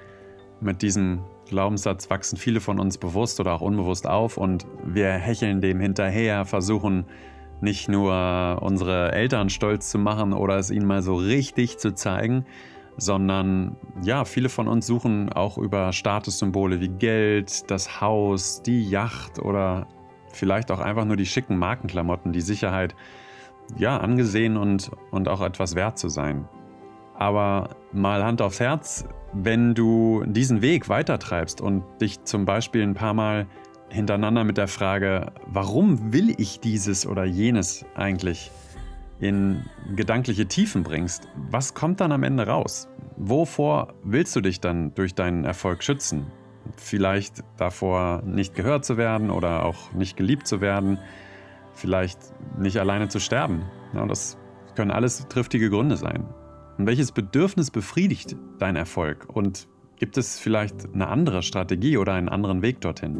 Mit 0.60 0.82
diesem 0.82 1.24
Glaubenssatz 1.48 2.10
wachsen 2.10 2.38
viele 2.38 2.60
von 2.60 2.78
uns 2.78 2.98
bewusst 2.98 3.40
oder 3.40 3.54
auch 3.54 3.62
unbewusst 3.62 4.06
auf 4.06 4.38
und 4.38 4.66
wir 4.84 5.12
hecheln 5.12 5.62
dem 5.62 5.80
hinterher, 5.80 6.44
versuchen 6.46 7.06
nicht 7.62 7.88
nur 7.88 8.60
unsere 8.62 9.12
Eltern 9.14 9.50
stolz 9.50 9.90
zu 9.90 9.98
machen 9.98 10.34
oder 10.34 10.58
es 10.58 10.72
ihnen 10.72 10.88
mal 10.88 11.02
so 11.02 11.16
richtig 11.16 11.78
zu 11.78 11.94
zeigen, 11.94 12.46
sondern 12.98 13.78
ja, 14.02 14.26
viele 14.26 14.50
von 14.50 14.68
uns 14.68 14.88
suchen 14.88 15.32
auch 15.32 15.58
über 15.58 15.94
Statussymbole 15.94 16.82
wie 16.82 16.90
Geld, 16.90 17.70
das 17.70 18.02
Haus, 18.02 18.62
die 18.62 18.90
Yacht 18.90 19.40
oder 19.40 19.88
vielleicht 20.30 20.72
auch 20.72 20.80
einfach 20.80 21.06
nur 21.06 21.16
die 21.16 21.26
schicken 21.26 21.58
Markenklamotten, 21.58 22.34
die 22.34 22.42
Sicherheit, 22.42 22.96
ja, 23.78 23.98
angesehen 23.98 24.58
und, 24.58 24.92
und 25.12 25.28
auch 25.28 25.42
etwas 25.42 25.76
wert 25.76 25.98
zu 25.98 26.10
sein. 26.10 26.48
Aber 27.18 27.70
mal 27.92 28.24
Hand 28.24 28.42
aufs 28.42 28.60
Herz, 28.60 29.06
wenn 29.34 29.74
du 29.74 30.24
diesen 30.26 30.62
Weg 30.62 30.90
weitertreibst 30.90 31.62
und 31.62 31.84
dich 32.02 32.24
zum 32.24 32.46
Beispiel 32.46 32.84
ein 32.84 32.94
paar 32.94 33.14
Mal 33.14 33.48
hintereinander 33.90 34.44
mit 34.44 34.58
der 34.58 34.68
Frage, 34.68 35.32
warum 35.48 36.14
will 36.14 36.34
ich 36.38 36.60
dieses 36.60 37.06
oder 37.06 37.26
jenes 37.26 37.86
eigentlich 37.96 38.52
in 39.20 39.66
gedankliche 39.96 40.48
Tiefen 40.48 40.84
bringst, 40.84 41.28
was 41.50 41.74
kommt 41.74 42.02
dann 42.02 42.12
am 42.12 42.24
Ende 42.24 42.48
raus? 42.48 42.90
Wovor 43.18 43.94
willst 44.04 44.36
du 44.36 44.42
dich 44.42 44.60
dann 44.60 44.94
durch 44.94 45.16
deinen 45.16 45.46
Erfolg 45.46 45.84
schützen? 45.84 46.28
Vielleicht 46.76 47.44
davor 47.58 48.22
nicht 48.26 48.56
gehört 48.56 48.84
zu 48.84 48.98
werden 48.98 49.30
oder 49.30 49.66
auch 49.66 49.94
nicht 49.94 50.18
geliebt 50.18 50.48
zu 50.48 50.60
werden, 50.60 51.00
vielleicht 51.74 52.20
nicht 52.58 52.78
alleine 52.78 53.08
zu 53.08 53.20
sterben. 53.20 53.64
Ja, 53.94 54.06
das 54.06 54.38
können 54.76 54.92
alles 54.92 55.28
triftige 55.30 55.70
Gründe 55.70 55.96
sein. 55.96 56.26
Und 56.78 56.88
welches 56.88 57.12
Bedürfnis 57.12 57.72
befriedigt 57.72 58.36
dein 58.60 58.76
Erfolg? 58.76 59.28
Und 59.34 59.68
gibt 59.98 60.18
es 60.18 60.40
vielleicht 60.40 60.94
eine 60.94 61.08
andere 61.08 61.42
Strategie 61.42 61.98
oder 61.98 62.14
einen 62.14 62.30
anderen 62.30 62.62
Weg 62.62 62.82
dorthin? 62.82 63.18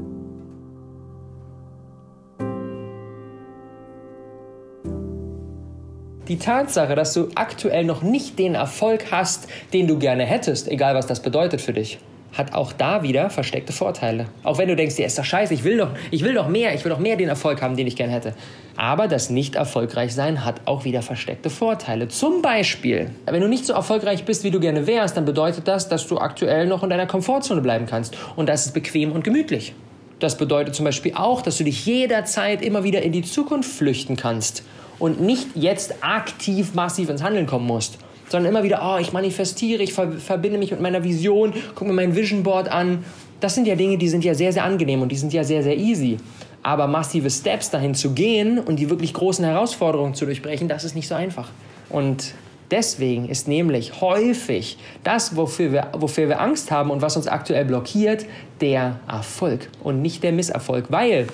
Die 6.28 6.38
Tatsache, 6.40 6.96
dass 6.96 7.14
du 7.14 7.30
aktuell 7.36 7.86
noch 7.86 8.02
nicht 8.02 8.40
den 8.40 8.56
Erfolg 8.56 9.12
hast, 9.12 9.48
den 9.74 9.88
du 9.88 10.00
gerne 10.00 10.26
hättest, 10.26 10.68
egal 10.68 10.96
was 10.96 11.06
das 11.06 11.22
bedeutet 11.22 11.62
für 11.62 11.74
dich, 11.74 12.00
hat 12.38 12.54
auch 12.54 12.74
da 12.74 13.02
wieder 13.02 13.30
versteckte 13.30 13.72
Vorteile. 13.72 14.28
Auch 14.44 14.58
wenn 14.58 14.68
du 14.68 14.76
denkst, 14.76 14.98
ja, 14.98 15.06
ist 15.06 15.18
doch 15.18 15.24
scheiße, 15.24 15.54
ich 15.54 15.64
will 15.64 15.78
doch, 15.78 15.90
ich 16.12 16.24
will 16.24 16.34
doch 16.34 16.48
mehr, 16.48 16.76
ich 16.76 16.84
will 16.84 16.92
doch 16.92 17.00
mehr 17.00 17.16
den 17.16 17.30
Erfolg 17.30 17.62
haben, 17.62 17.78
den 17.78 17.88
ich 17.88 17.96
gerne 17.96 18.14
hätte. 18.14 18.34
Aber 18.76 19.08
das 19.08 19.30
nicht 19.30 19.56
erfolgreich 19.56 20.14
sein 20.14 20.44
hat 20.44 20.62
auch 20.66 20.84
wieder 20.84 21.02
versteckte 21.02 21.50
Vorteile. 21.50 22.10
Zum 22.10 22.42
Beispiel, 22.42 23.10
wenn 23.26 23.42
du 23.42 23.48
nicht 23.48 23.66
so 23.66 23.74
erfolgreich 23.74 24.26
bist, 24.26 24.44
wie 24.44 24.52
du 24.52 24.60
gerne 24.60 24.86
wärst, 24.86 25.16
dann 25.16 25.24
bedeutet 25.24 25.68
das, 25.68 25.88
dass 25.88 26.08
du 26.08 26.18
aktuell 26.18 26.68
noch 26.68 26.84
in 26.84 26.90
deiner 26.90 27.08
Komfortzone 27.08 27.62
bleiben 27.62 27.86
kannst. 27.86 28.18
Und 28.36 28.50
das 28.50 28.66
ist 28.66 28.74
bequem 28.74 29.14
und 29.14 29.24
gemütlich. 29.24 29.74
Das 30.20 30.38
bedeutet 30.38 30.76
zum 30.76 30.86
Beispiel 30.86 31.14
auch, 31.16 31.42
dass 31.42 31.58
du 31.58 31.64
dich 31.64 31.86
jederzeit 31.86 32.62
immer 32.62 32.84
wieder 32.84 33.02
in 33.02 33.14
die 33.14 33.22
Zukunft 33.22 33.72
flüchten 33.72 34.18
kannst 34.18 34.64
und 35.00 35.22
nicht 35.22 35.48
jetzt 35.56 35.96
aktiv 36.02 36.74
massiv 36.74 37.10
ins 37.10 37.24
Handeln 37.24 37.48
kommen 37.48 37.68
musst 37.68 37.98
sondern 38.36 38.52
immer 38.52 38.64
wieder, 38.64 38.82
oh, 38.84 38.98
ich 39.00 39.14
manifestiere, 39.14 39.82
ich 39.82 39.94
verbinde 39.94 40.58
mich 40.58 40.72
mit 40.72 40.82
meiner 40.82 41.06
Vision, 41.06 41.54
gucke 41.74 41.86
mir 41.86 41.94
mein 41.94 42.18
Vision 42.18 42.44
Board 42.44 42.68
an. 42.68 43.06
Das 43.40 43.56
sind 43.56 43.66
ja 43.66 43.76
Dinge, 43.76 43.98
die 43.98 44.10
sind 44.10 44.26
ja 44.26 44.34
sehr, 44.34 44.52
sehr 44.52 44.66
angenehm 44.66 45.02
und 45.02 45.10
die 45.10 45.16
sind 45.16 45.32
ja 45.32 45.46
sehr, 45.46 45.64
sehr 45.64 45.78
easy. 45.78 46.18
Aber 46.62 46.88
massive 46.88 47.30
Steps 47.30 47.70
dahin 47.70 47.96
zu 47.96 48.12
gehen 48.12 48.60
und 48.60 48.76
die 48.76 48.90
wirklich 48.90 49.14
großen 49.14 49.46
Herausforderungen 49.46 50.16
zu 50.16 50.26
durchbrechen, 50.26 50.68
das 50.68 50.84
ist 50.84 50.96
nicht 50.96 51.08
so 51.08 51.16
einfach. 51.16 51.48
Und 51.90 52.34
deswegen 52.72 53.30
ist 53.30 53.48
nämlich 53.48 54.02
häufig 54.02 54.78
das, 55.06 55.38
wofür 55.38 55.72
wir, 55.72 55.88
wofür 55.94 56.28
wir 56.28 56.42
Angst 56.42 56.72
haben 56.72 56.92
und 56.92 57.02
was 57.02 57.16
uns 57.16 57.28
aktuell 57.28 57.64
blockiert, 57.64 58.26
der 58.60 59.00
Erfolg 59.08 59.70
und 59.82 60.02
nicht 60.02 60.24
der 60.24 60.34
Misserfolg. 60.34 60.88
Weil 60.90 61.28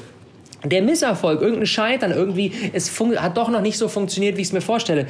der 0.64 0.84
Misserfolg, 0.84 1.42
irgendein 1.42 1.66
Scheitern, 1.66 2.12
irgendwie, 2.12 2.52
es 2.74 2.92
hat 3.18 3.38
doch 3.38 3.50
noch 3.50 3.62
nicht 3.62 3.80
so 3.80 3.88
funktioniert, 3.88 4.38
wie 4.38 4.42
ich 4.42 4.50
es 4.50 4.54
mir 4.54 4.62
vorstelle 4.62 5.08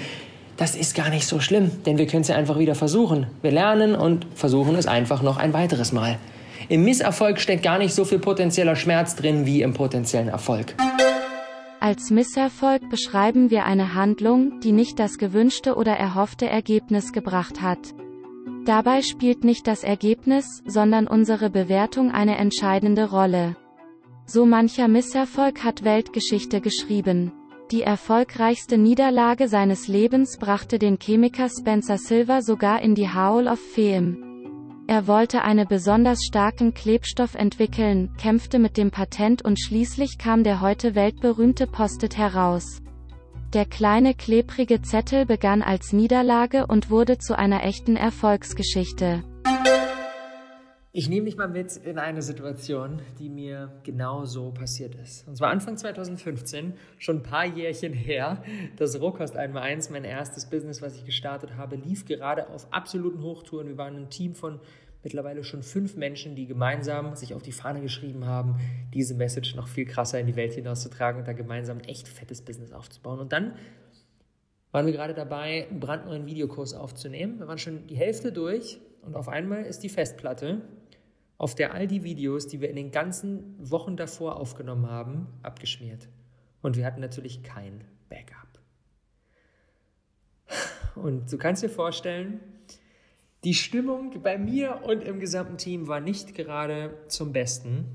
das 0.61 0.75
ist 0.75 0.93
gar 0.93 1.09
nicht 1.09 1.25
so 1.25 1.39
schlimm, 1.39 1.71
denn 1.87 1.97
wir 1.97 2.05
können 2.05 2.21
es 2.21 2.27
ja 2.27 2.35
einfach 2.35 2.59
wieder 2.59 2.75
versuchen. 2.75 3.25
Wir 3.41 3.49
lernen 3.49 3.95
und 3.95 4.27
versuchen 4.35 4.75
es 4.75 4.85
einfach 4.85 5.23
noch 5.23 5.37
ein 5.37 5.53
weiteres 5.53 5.91
Mal. 5.91 6.19
Im 6.69 6.83
Misserfolg 6.83 7.39
steckt 7.39 7.63
gar 7.63 7.79
nicht 7.79 7.95
so 7.95 8.05
viel 8.05 8.19
potenzieller 8.19 8.75
Schmerz 8.75 9.15
drin 9.15 9.47
wie 9.47 9.63
im 9.63 9.73
potenziellen 9.73 10.27
Erfolg. 10.27 10.75
Als 11.79 12.11
Misserfolg 12.11 12.87
beschreiben 12.91 13.49
wir 13.49 13.65
eine 13.65 13.95
Handlung, 13.95 14.59
die 14.59 14.71
nicht 14.71 14.99
das 14.99 15.17
gewünschte 15.17 15.73
oder 15.73 15.93
erhoffte 15.93 16.45
Ergebnis 16.45 17.11
gebracht 17.11 17.63
hat. 17.63 17.95
Dabei 18.63 19.01
spielt 19.01 19.43
nicht 19.43 19.65
das 19.65 19.83
Ergebnis, 19.83 20.61
sondern 20.67 21.07
unsere 21.07 21.49
Bewertung 21.49 22.11
eine 22.11 22.37
entscheidende 22.37 23.09
Rolle. 23.09 23.55
So 24.27 24.45
mancher 24.45 24.87
Misserfolg 24.87 25.63
hat 25.63 25.83
Weltgeschichte 25.83 26.61
geschrieben. 26.61 27.31
Die 27.71 27.83
erfolgreichste 27.83 28.77
Niederlage 28.77 29.47
seines 29.47 29.87
Lebens 29.87 30.37
brachte 30.37 30.77
den 30.77 30.99
Chemiker 30.99 31.47
Spencer 31.47 31.97
Silver 31.97 32.41
sogar 32.41 32.81
in 32.81 32.95
die 32.95 33.07
Hall 33.07 33.47
of 33.47 33.59
Fame. 33.73 34.83
Er 34.87 35.07
wollte 35.07 35.43
einen 35.43 35.69
besonders 35.69 36.25
starken 36.25 36.73
Klebstoff 36.73 37.33
entwickeln, 37.33 38.11
kämpfte 38.17 38.59
mit 38.59 38.75
dem 38.75 38.91
Patent 38.91 39.45
und 39.45 39.57
schließlich 39.57 40.17
kam 40.17 40.43
der 40.43 40.59
heute 40.59 40.95
weltberühmte 40.95 41.65
Post-it 41.65 42.17
heraus. 42.17 42.81
Der 43.53 43.63
kleine 43.63 44.15
klebrige 44.15 44.81
Zettel 44.81 45.25
begann 45.25 45.61
als 45.61 45.93
Niederlage 45.93 46.67
und 46.67 46.89
wurde 46.89 47.19
zu 47.19 47.37
einer 47.39 47.63
echten 47.63 47.95
Erfolgsgeschichte. 47.95 49.23
Ich 50.93 51.07
nehme 51.07 51.27
dich 51.27 51.37
mal 51.37 51.47
mit 51.47 51.77
in 51.77 51.97
eine 51.97 52.21
Situation, 52.21 53.01
die 53.17 53.29
mir 53.29 53.71
genau 53.83 54.25
so 54.25 54.51
passiert 54.51 54.93
ist. 54.95 55.25
Und 55.25 55.37
zwar 55.37 55.49
Anfang 55.49 55.77
2015, 55.77 56.73
schon 56.97 57.17
ein 57.17 57.23
paar 57.23 57.45
Jährchen 57.45 57.93
her. 57.93 58.43
Das 58.75 58.99
Rohkost 58.99 59.37
einmal 59.37 59.63
eins, 59.63 59.89
mein 59.89 60.03
erstes 60.03 60.49
Business, 60.49 60.81
was 60.81 60.97
ich 60.97 61.05
gestartet 61.05 61.55
habe, 61.55 61.77
lief 61.77 62.03
gerade 62.03 62.49
auf 62.49 62.67
absoluten 62.73 63.23
Hochtouren. 63.23 63.69
Wir 63.69 63.77
waren 63.77 63.95
ein 63.95 64.09
Team 64.09 64.35
von 64.35 64.59
mittlerweile 65.01 65.45
schon 65.45 65.63
fünf 65.63 65.95
Menschen, 65.95 66.35
die 66.35 66.45
gemeinsam 66.45 67.15
sich 67.15 67.33
auf 67.35 67.41
die 67.41 67.53
Fahne 67.53 67.79
geschrieben 67.79 68.25
haben, 68.25 68.57
diese 68.93 69.13
Message 69.13 69.55
noch 69.55 69.69
viel 69.69 69.85
krasser 69.85 70.19
in 70.19 70.27
die 70.27 70.35
Welt 70.35 70.51
hinauszutragen 70.51 71.21
und 71.21 71.25
da 71.25 71.31
gemeinsam 71.31 71.77
ein 71.77 71.85
echt 71.85 72.09
fettes 72.09 72.41
Business 72.41 72.73
aufzubauen. 72.73 73.21
Und 73.21 73.31
dann 73.31 73.53
waren 74.73 74.85
wir 74.85 74.93
gerade 74.93 75.13
dabei, 75.13 75.67
einen 75.69 75.79
brandneuen 75.79 76.25
Videokurs 76.25 76.73
aufzunehmen. 76.73 77.39
Wir 77.39 77.47
waren 77.47 77.57
schon 77.57 77.87
die 77.87 77.95
Hälfte 77.95 78.33
durch 78.33 78.81
und 79.03 79.15
auf 79.15 79.29
einmal 79.29 79.63
ist 79.63 79.83
die 79.83 79.89
Festplatte 79.89 80.61
auf 81.41 81.55
der 81.55 81.73
all 81.73 81.87
die 81.87 82.03
Videos, 82.03 82.47
die 82.47 82.61
wir 82.61 82.69
in 82.69 82.75
den 82.75 82.91
ganzen 82.91 83.55
Wochen 83.57 83.97
davor 83.97 84.35
aufgenommen 84.35 84.87
haben, 84.87 85.25
abgeschmiert. 85.41 86.07
Und 86.61 86.77
wir 86.77 86.85
hatten 86.85 87.01
natürlich 87.01 87.41
kein 87.41 87.83
Backup. 88.09 88.59
Und 90.93 91.33
du 91.33 91.39
kannst 91.39 91.63
dir 91.63 91.69
vorstellen, 91.69 92.41
die 93.43 93.55
Stimmung 93.55 94.21
bei 94.21 94.37
mir 94.37 94.81
und 94.83 95.03
im 95.03 95.19
gesamten 95.19 95.57
Team 95.57 95.87
war 95.87 95.99
nicht 95.99 96.35
gerade 96.35 96.95
zum 97.07 97.33
Besten. 97.33 97.85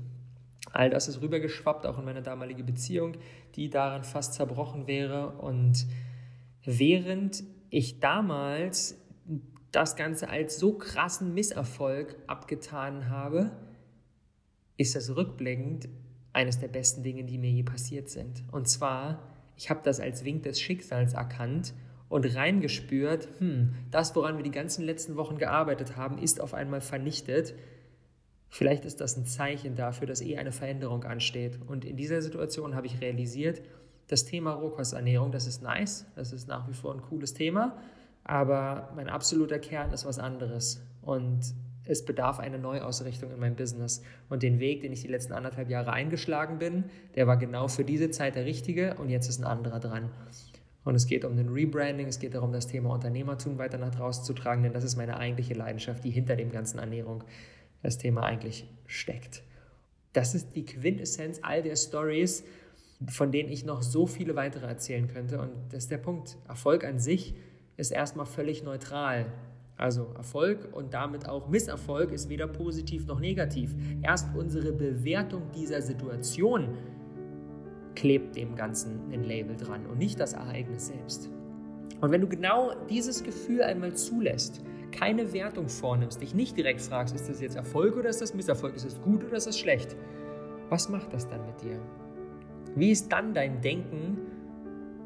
All 0.73 0.89
das 0.89 1.07
ist 1.07 1.21
rübergeschwappt, 1.21 1.85
auch 1.85 1.99
in 1.99 2.03
meine 2.03 2.21
damalige 2.21 2.65
Beziehung, 2.65 3.13
die 3.55 3.69
daran 3.69 4.03
fast 4.03 4.33
zerbrochen 4.33 4.87
wäre. 4.87 5.37
Und 5.37 5.87
während 6.65 7.45
ich 7.69 8.01
damals 8.01 8.97
das 9.71 9.95
Ganze 9.95 10.29
als 10.29 10.59
so 10.59 10.73
krassen 10.73 11.33
Misserfolg 11.33 12.15
abgetan 12.27 13.09
habe, 13.09 13.51
ist 14.77 14.95
das 14.95 15.15
rückblickend 15.15 15.89
eines 16.33 16.59
der 16.59 16.67
besten 16.67 17.03
Dinge, 17.03 17.23
die 17.23 17.37
mir 17.37 17.49
je 17.49 17.63
passiert 17.63 18.09
sind. 18.09 18.43
Und 18.51 18.67
zwar, 18.67 19.23
ich 19.55 19.69
habe 19.69 19.81
das 19.83 19.99
als 19.99 20.23
Wink 20.23 20.43
des 20.43 20.61
Schicksals 20.61 21.13
erkannt 21.13 21.73
und 22.09 22.35
reingespürt, 22.35 23.27
hm, 23.39 23.73
das, 23.91 24.15
woran 24.15 24.37
wir 24.37 24.43
die 24.43 24.51
ganzen 24.51 24.85
letzten 24.85 25.15
Wochen 25.15 25.37
gearbeitet 25.37 25.97
haben, 25.97 26.17
ist 26.19 26.39
auf 26.39 26.53
einmal 26.53 26.81
vernichtet. 26.81 27.55
Vielleicht 28.49 28.85
ist 28.85 29.01
das 29.01 29.17
ein 29.17 29.25
Zeichen 29.25 29.75
dafür, 29.75 30.07
dass 30.07 30.21
eh 30.21 30.37
eine 30.37 30.51
Veränderung 30.51 31.03
ansteht. 31.03 31.59
Und 31.67 31.83
in 31.83 31.97
dieser 31.97 32.21
Situation 32.21 32.75
habe 32.75 32.87
ich 32.87 33.01
realisiert, 33.01 33.61
das 34.07 34.23
Thema 34.23 34.53
Rohkosternährung, 34.53 35.33
das 35.33 35.47
ist 35.47 35.61
nice, 35.61 36.05
das 36.15 36.31
ist 36.31 36.47
nach 36.47 36.69
wie 36.69 36.73
vor 36.73 36.93
ein 36.93 37.01
cooles 37.01 37.33
Thema, 37.33 37.77
aber 38.27 38.91
mein 38.95 39.09
absoluter 39.09 39.57
Kern 39.57 39.91
ist 39.91 40.05
was 40.05 40.19
anderes. 40.19 40.83
Und 41.01 41.53
es 41.85 42.03
bedarf 42.03 42.39
einer 42.39 42.57
Neuausrichtung 42.57 43.31
in 43.31 43.39
meinem 43.39 43.55
Business. 43.55 44.03
Und 44.29 44.43
den 44.43 44.59
Weg, 44.59 44.81
den 44.81 44.91
ich 44.91 45.01
die 45.01 45.07
letzten 45.07 45.31
anderthalb 45.33 45.69
Jahre 45.69 45.93
eingeschlagen 45.93 46.59
bin, 46.59 46.83
der 47.15 47.25
war 47.25 47.37
genau 47.37 47.69
für 47.69 47.85
diese 47.85 48.11
Zeit 48.11 48.35
der 48.35 48.45
richtige 48.45 48.95
und 48.95 49.09
jetzt 49.09 49.29
ist 49.29 49.39
ein 49.39 49.45
anderer 49.45 49.79
dran. 49.79 50.09
Und 50.83 50.95
es 50.95 51.07
geht 51.07 51.25
um 51.25 51.35
den 51.35 51.49
Rebranding, 51.49 52.07
es 52.07 52.19
geht 52.19 52.33
darum, 52.33 52.51
das 52.51 52.67
Thema 52.67 52.93
Unternehmertum 52.93 53.57
weiter 53.57 53.77
nach 53.77 53.95
draußen 53.95 54.23
zu 54.23 54.33
tragen, 54.33 54.63
denn 54.63 54.73
das 54.73 54.83
ist 54.83 54.97
meine 54.97 55.17
eigentliche 55.17 55.53
Leidenschaft, 55.53 56.03
die 56.03 56.11
hinter 56.11 56.35
dem 56.35 56.51
ganzen 56.51 56.79
Ernährung 56.79 57.23
das 57.81 57.97
Thema 57.97 58.23
eigentlich 58.23 58.69
steckt. 58.85 59.43
Das 60.13 60.35
ist 60.35 60.55
die 60.55 60.65
Quintessenz 60.65 61.39
all 61.43 61.61
der 61.61 61.75
Stories, 61.75 62.43
von 63.09 63.31
denen 63.31 63.49
ich 63.49 63.63
noch 63.63 63.81
so 63.81 64.07
viele 64.07 64.35
weitere 64.35 64.65
erzählen 64.65 65.07
könnte. 65.07 65.39
Und 65.39 65.51
das 65.69 65.83
ist 65.83 65.91
der 65.91 65.97
Punkt. 65.97 66.37
Erfolg 66.47 66.83
an 66.83 66.99
sich 66.99 67.35
ist 67.77 67.91
erstmal 67.91 68.25
völlig 68.25 68.63
neutral. 68.63 69.27
Also 69.77 70.11
Erfolg 70.17 70.75
und 70.75 70.93
damit 70.95 71.29
auch 71.29 71.47
Misserfolg 71.47 72.11
ist 72.11 72.29
weder 72.29 72.47
positiv 72.47 73.05
noch 73.05 73.19
negativ. 73.19 73.75
Erst 74.01 74.27
unsere 74.35 74.71
Bewertung 74.73 75.43
dieser 75.55 75.83
Situation 75.83 76.69
klebt 77.95 78.35
dem 78.35 78.55
Ganzen 78.55 79.11
ein 79.11 79.23
Label 79.23 79.55
dran 79.55 79.85
und 79.85 79.99
nicht 79.99 80.19
das 80.19 80.33
Ereignis 80.33 80.87
selbst. 80.87 81.29
Und 82.01 82.11
wenn 82.11 82.21
du 82.21 82.27
genau 82.27 82.73
dieses 82.89 83.23
Gefühl 83.23 83.61
einmal 83.61 83.93
zulässt, 83.93 84.63
keine 84.91 85.31
Wertung 85.33 85.67
vornimmst, 85.67 86.21
dich 86.21 86.33
nicht 86.33 86.57
direkt 86.57 86.81
fragst, 86.81 87.13
ist 87.13 87.29
das 87.29 87.41
jetzt 87.41 87.55
Erfolg 87.55 87.95
oder 87.95 88.09
ist 88.09 88.21
das 88.21 88.33
Misserfolg, 88.33 88.75
ist 88.75 88.85
das 88.85 88.99
gut 89.01 89.23
oder 89.23 89.37
ist 89.37 89.47
das 89.47 89.59
schlecht, 89.59 89.95
was 90.69 90.89
macht 90.89 91.13
das 91.13 91.27
dann 91.27 91.45
mit 91.45 91.61
dir? 91.61 91.79
Wie 92.75 92.91
ist 92.91 93.11
dann 93.11 93.33
dein 93.33 93.61
Denken 93.61 94.17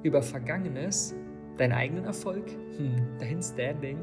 über 0.03 0.21
Vergangenes, 0.21 1.15
deinen 1.57 1.73
eigenen 1.73 2.05
Erfolg, 2.05 2.45
hm, 2.77 2.95
dein 3.19 3.41
Standing? 3.41 3.97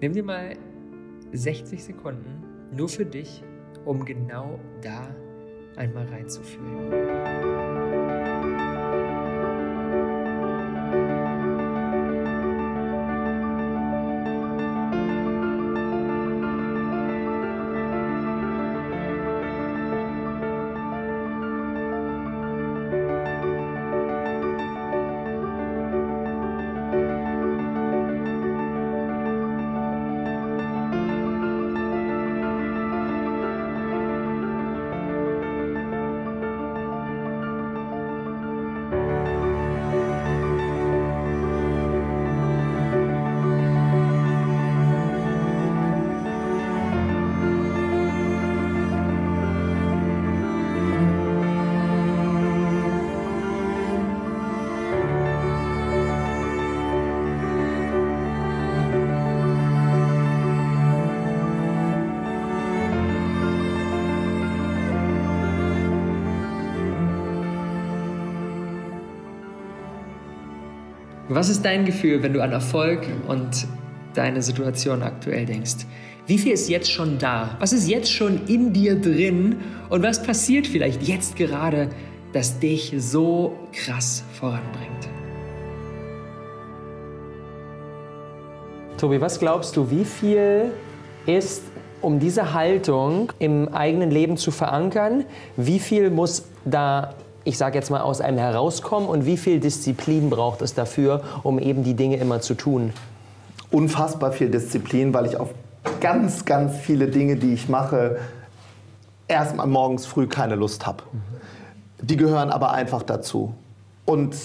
Nimm 0.00 0.12
dir 0.12 0.24
mal 0.24 0.56
60 1.32 1.82
Sekunden 1.82 2.42
nur 2.76 2.88
für 2.88 3.06
dich, 3.06 3.42
um 3.84 4.04
genau 4.04 4.58
da 4.82 5.14
einmal 5.76 6.06
reinzufühlen. 6.06 7.63
Was 71.34 71.48
ist 71.48 71.64
dein 71.64 71.84
Gefühl, 71.84 72.22
wenn 72.22 72.32
du 72.32 72.40
an 72.40 72.52
Erfolg 72.52 73.00
und 73.26 73.66
deine 74.14 74.40
Situation 74.40 75.02
aktuell 75.02 75.44
denkst? 75.44 75.84
Wie 76.28 76.38
viel 76.38 76.52
ist 76.52 76.68
jetzt 76.68 76.88
schon 76.88 77.18
da? 77.18 77.56
Was 77.58 77.72
ist 77.72 77.88
jetzt 77.88 78.12
schon 78.12 78.46
in 78.46 78.72
dir 78.72 78.94
drin? 79.00 79.56
Und 79.90 80.04
was 80.04 80.22
passiert 80.22 80.64
vielleicht 80.64 81.02
jetzt 81.02 81.34
gerade, 81.34 81.88
das 82.32 82.60
dich 82.60 82.94
so 82.98 83.58
krass 83.72 84.22
voranbringt? 84.34 85.08
Tobi, 88.96 89.20
was 89.20 89.40
glaubst 89.40 89.76
du, 89.76 89.90
wie 89.90 90.04
viel 90.04 90.70
ist, 91.26 91.64
um 92.00 92.20
diese 92.20 92.54
Haltung 92.54 93.32
im 93.40 93.74
eigenen 93.74 94.12
Leben 94.12 94.36
zu 94.36 94.52
verankern, 94.52 95.24
wie 95.56 95.80
viel 95.80 96.10
muss 96.10 96.44
da 96.64 97.16
ich 97.44 97.58
sage 97.58 97.76
jetzt 97.76 97.90
mal, 97.90 98.00
aus 98.00 98.20
einem 98.20 98.38
herauskommen 98.38 99.08
und 99.08 99.26
wie 99.26 99.36
viel 99.36 99.60
Disziplin 99.60 100.30
braucht 100.30 100.62
es 100.62 100.74
dafür, 100.74 101.22
um 101.42 101.58
eben 101.58 101.84
die 101.84 101.94
Dinge 101.94 102.16
immer 102.16 102.40
zu 102.40 102.54
tun? 102.54 102.92
Unfassbar 103.70 104.32
viel 104.32 104.50
Disziplin, 104.50 105.12
weil 105.12 105.26
ich 105.26 105.36
auf 105.36 105.50
ganz, 106.00 106.44
ganz 106.44 106.76
viele 106.76 107.08
Dinge, 107.08 107.36
die 107.36 107.52
ich 107.52 107.68
mache, 107.68 108.18
erstmal 109.28 109.66
morgens 109.66 110.06
früh 110.06 110.26
keine 110.26 110.54
Lust 110.54 110.86
habe. 110.86 111.02
Die 112.00 112.16
gehören 112.16 112.50
aber 112.50 112.72
einfach 112.72 113.02
dazu. 113.02 113.54
Und 114.06 114.36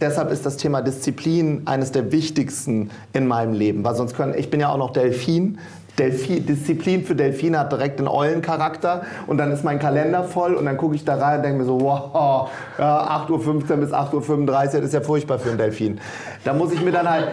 deshalb 0.00 0.30
ist 0.30 0.44
das 0.44 0.56
Thema 0.56 0.82
Disziplin 0.82 1.62
eines 1.66 1.92
der 1.92 2.10
wichtigsten 2.10 2.90
in 3.12 3.28
meinem 3.28 3.52
Leben. 3.52 3.84
Weil 3.84 3.94
sonst 3.94 4.14
können, 4.16 4.34
ich 4.36 4.50
bin 4.50 4.60
ja 4.60 4.72
auch 4.72 4.76
noch 4.76 4.92
Delfin. 4.92 5.58
Delphin, 5.98 6.44
Disziplin 6.44 7.04
für 7.04 7.14
Delfine 7.14 7.60
hat 7.60 7.72
direkt 7.72 7.98
einen 7.98 8.08
Eulencharakter 8.08 9.02
und 9.26 9.38
dann 9.38 9.52
ist 9.52 9.64
mein 9.64 9.78
Kalender 9.78 10.24
voll 10.24 10.54
und 10.54 10.64
dann 10.64 10.76
gucke 10.76 10.96
ich 10.96 11.04
da 11.04 11.16
rein 11.16 11.36
und 11.36 11.42
denke 11.44 11.58
mir 11.58 11.64
so, 11.64 11.80
wow, 11.80 12.50
ja, 12.78 13.26
8.15 13.28 13.70
Uhr 13.70 13.76
bis 13.76 13.92
8.35 13.92 14.12
Uhr, 14.12 14.46
das 14.48 14.74
ist 14.74 14.94
ja 14.94 15.00
furchtbar 15.00 15.38
für 15.38 15.50
einen 15.50 15.58
Delfin. 15.58 16.00
Da 16.44 16.52
muss 16.52 16.72
ich 16.72 16.82
mir 16.82 16.92
dann 16.92 17.08
halt, 17.08 17.28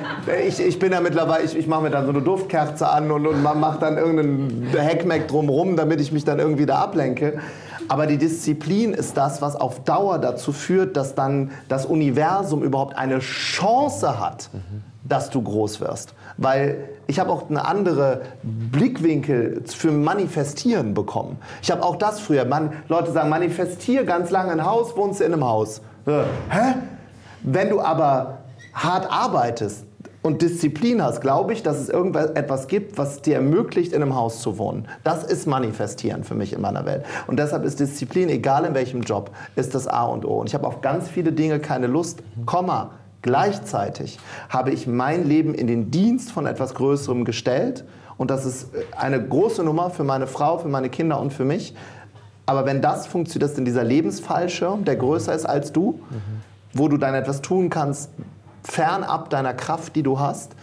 ich, 0.47 0.60
ich 0.60 0.78
bin 0.78 0.91
ja 0.91 1.02
mittlerweile, 1.02 1.43
ich, 1.43 1.58
ich 1.58 1.67
mache 1.67 1.84
mir 1.84 1.89
dann 1.89 2.06
so 2.06 2.12
eine 2.12 2.21
Duftkerze 2.21 2.88
an 2.88 3.10
und, 3.12 3.26
und 3.26 3.41
man 3.41 3.60
macht 3.60 3.82
dann 3.82 3.97
irgendeinen 3.97 4.67
Heckmeck 4.78 5.28
drumrum, 5.28 5.76
damit 5.76 6.00
ich 6.00 6.12
mich 6.12 6.24
dann 6.24 6.39
irgendwie 6.39 6.65
da 6.65 6.80
ablenke. 6.80 7.39
Aber 7.88 8.08
die 8.08 8.17
Disziplin 8.17 8.93
ist 8.93 9.17
das, 9.17 9.41
was 9.41 9.56
auf 9.56 9.84
Dauer 9.84 10.19
dazu 10.19 10.54
führt, 10.54 10.95
dass 10.95 11.15
dann 11.15 11.52
das 11.67 11.86
Universum 11.86 12.63
überhaupt 12.63 12.95
eine 12.95 13.19
Chance 13.19 14.19
hat, 14.19 14.50
dass 15.12 15.30
du 15.30 15.41
groß 15.41 15.82
wirst. 15.82 16.13
Weil 16.38 16.89
ich 17.08 17.19
habe 17.19 17.32
auch 17.32 17.50
eine 17.50 17.65
andere 17.65 18.21
Blickwinkel 18.43 19.63
für 19.65 19.91
Manifestieren 19.91 20.93
bekommen. 20.93 21.38
Ich 21.62 21.69
habe 21.69 21.84
auch 21.84 21.97
das 21.97 22.21
früher. 22.21 22.45
Man, 22.45 22.71
Leute 22.88 23.12
sagen, 23.12 23.30
manifestier 23.30 24.06
ganz 24.06 24.30
lange 24.30 24.54
ein 24.54 24.65
Haus, 24.65 24.95
wohnst 24.95 25.19
du 25.19 25.26
in 25.26 25.34
einem 25.34 25.45
Haus. 25.45 25.82
Hä? 26.06 26.76
Wenn 27.43 27.69
du 27.69 27.82
aber 27.82 28.39
hart 28.74 29.12
arbeitest 29.12 29.86
und 30.21 30.41
Disziplin 30.41 31.04
hast, 31.04 31.19
glaube 31.19 31.52
ich, 31.54 31.63
dass 31.63 31.78
es 31.78 31.89
irgendetwas 31.89 32.67
gibt, 32.67 32.97
was 32.97 33.21
dir 33.21 33.36
ermöglicht, 33.36 33.91
in 33.91 34.02
einem 34.02 34.15
Haus 34.15 34.39
zu 34.39 34.58
wohnen. 34.58 34.88
Das 35.04 35.24
ist 35.24 35.47
Manifestieren 35.47 36.24
für 36.24 36.36
mich 36.36 36.54
in 36.54 36.62
meiner 36.62 36.86
Welt. 36.86 37.04
Und 37.28 37.38
deshalb 37.38 37.65
ist 37.65 37.80
Disziplin, 37.80 38.30
egal 38.30 38.65
in 38.65 38.74
welchem 38.74 39.02
Job, 39.02 39.32
ist 39.56 39.76
das 39.76 39.88
A 39.88 40.06
und 40.06 40.24
O. 40.24 40.39
Und 40.39 40.47
ich 40.47 40.54
habe 40.54 40.67
auf 40.67 40.82
ganz 40.82 41.10
viele 41.10 41.32
Dinge 41.32 41.60
keine 41.60 41.88
Lust, 41.88 42.21
Komma. 42.45 42.91
Gleichzeitig 43.22 44.20
habe 44.50 44.72
ich 44.72 44.88
mein 44.88 45.28
Leben 45.28 45.54
in 45.54 45.68
den 45.68 45.92
Dienst 45.92 46.32
von 46.32 46.46
etwas 46.48 46.74
Größerem 46.74 47.24
gestellt. 47.24 47.86
Und 48.18 48.32
das 48.32 48.46
ist 48.46 48.70
eine 48.98 49.24
große 49.24 49.64
Nummer 49.64 49.90
für 49.90 50.04
meine 50.04 50.28
Frau, 50.28 50.58
für 50.58 50.68
meine 50.68 50.90
Kinder 50.90 51.20
und 51.20 51.32
für 51.32 51.46
mich. 51.46 51.76
Aber 52.46 52.66
wenn 52.66 52.82
das 52.82 53.06
funktioniert, 53.08 53.52
das 53.52 53.58
in 53.58 53.66
dieser 53.66 53.84
Lebensfallschirm, 53.84 54.86
der 54.86 54.96
größer 54.96 55.34
ist 55.34 55.46
als 55.46 55.72
du, 55.72 56.00
mhm. 56.10 56.22
wo 56.74 56.88
du 56.88 56.98
dann 56.98 57.14
etwas 57.14 57.42
tun 57.42 57.70
kannst, 57.70 58.10
fernab 58.64 59.30
deiner 59.30 59.54
Kraft, 59.54 59.96
die 59.96 60.04
du 60.04 60.20
hast. 60.20 60.54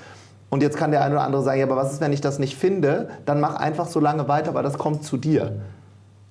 Und 0.51 0.63
jetzt 0.63 0.77
kann 0.77 0.91
der 0.91 1.03
eine 1.03 1.15
oder 1.15 1.25
andere 1.25 1.43
sagen, 1.43 1.61
ja, 1.61 1.67
aber 1.67 1.77
was 1.77 1.93
ist, 1.93 2.01
wenn 2.01 2.13
ich 2.13 2.21
das 2.21 2.39
nicht 2.39 2.57
finde? 2.57 3.11
Dann 3.25 3.41
mach 3.41 3.57
einfach 3.57 3.87
so 3.87 4.01
lange 4.01 4.29
weiter, 4.29 4.55
weil 4.55 4.63
das 4.63 4.79
kommt 4.79 5.05
zu 5.05 5.17
dir. 5.17 5.61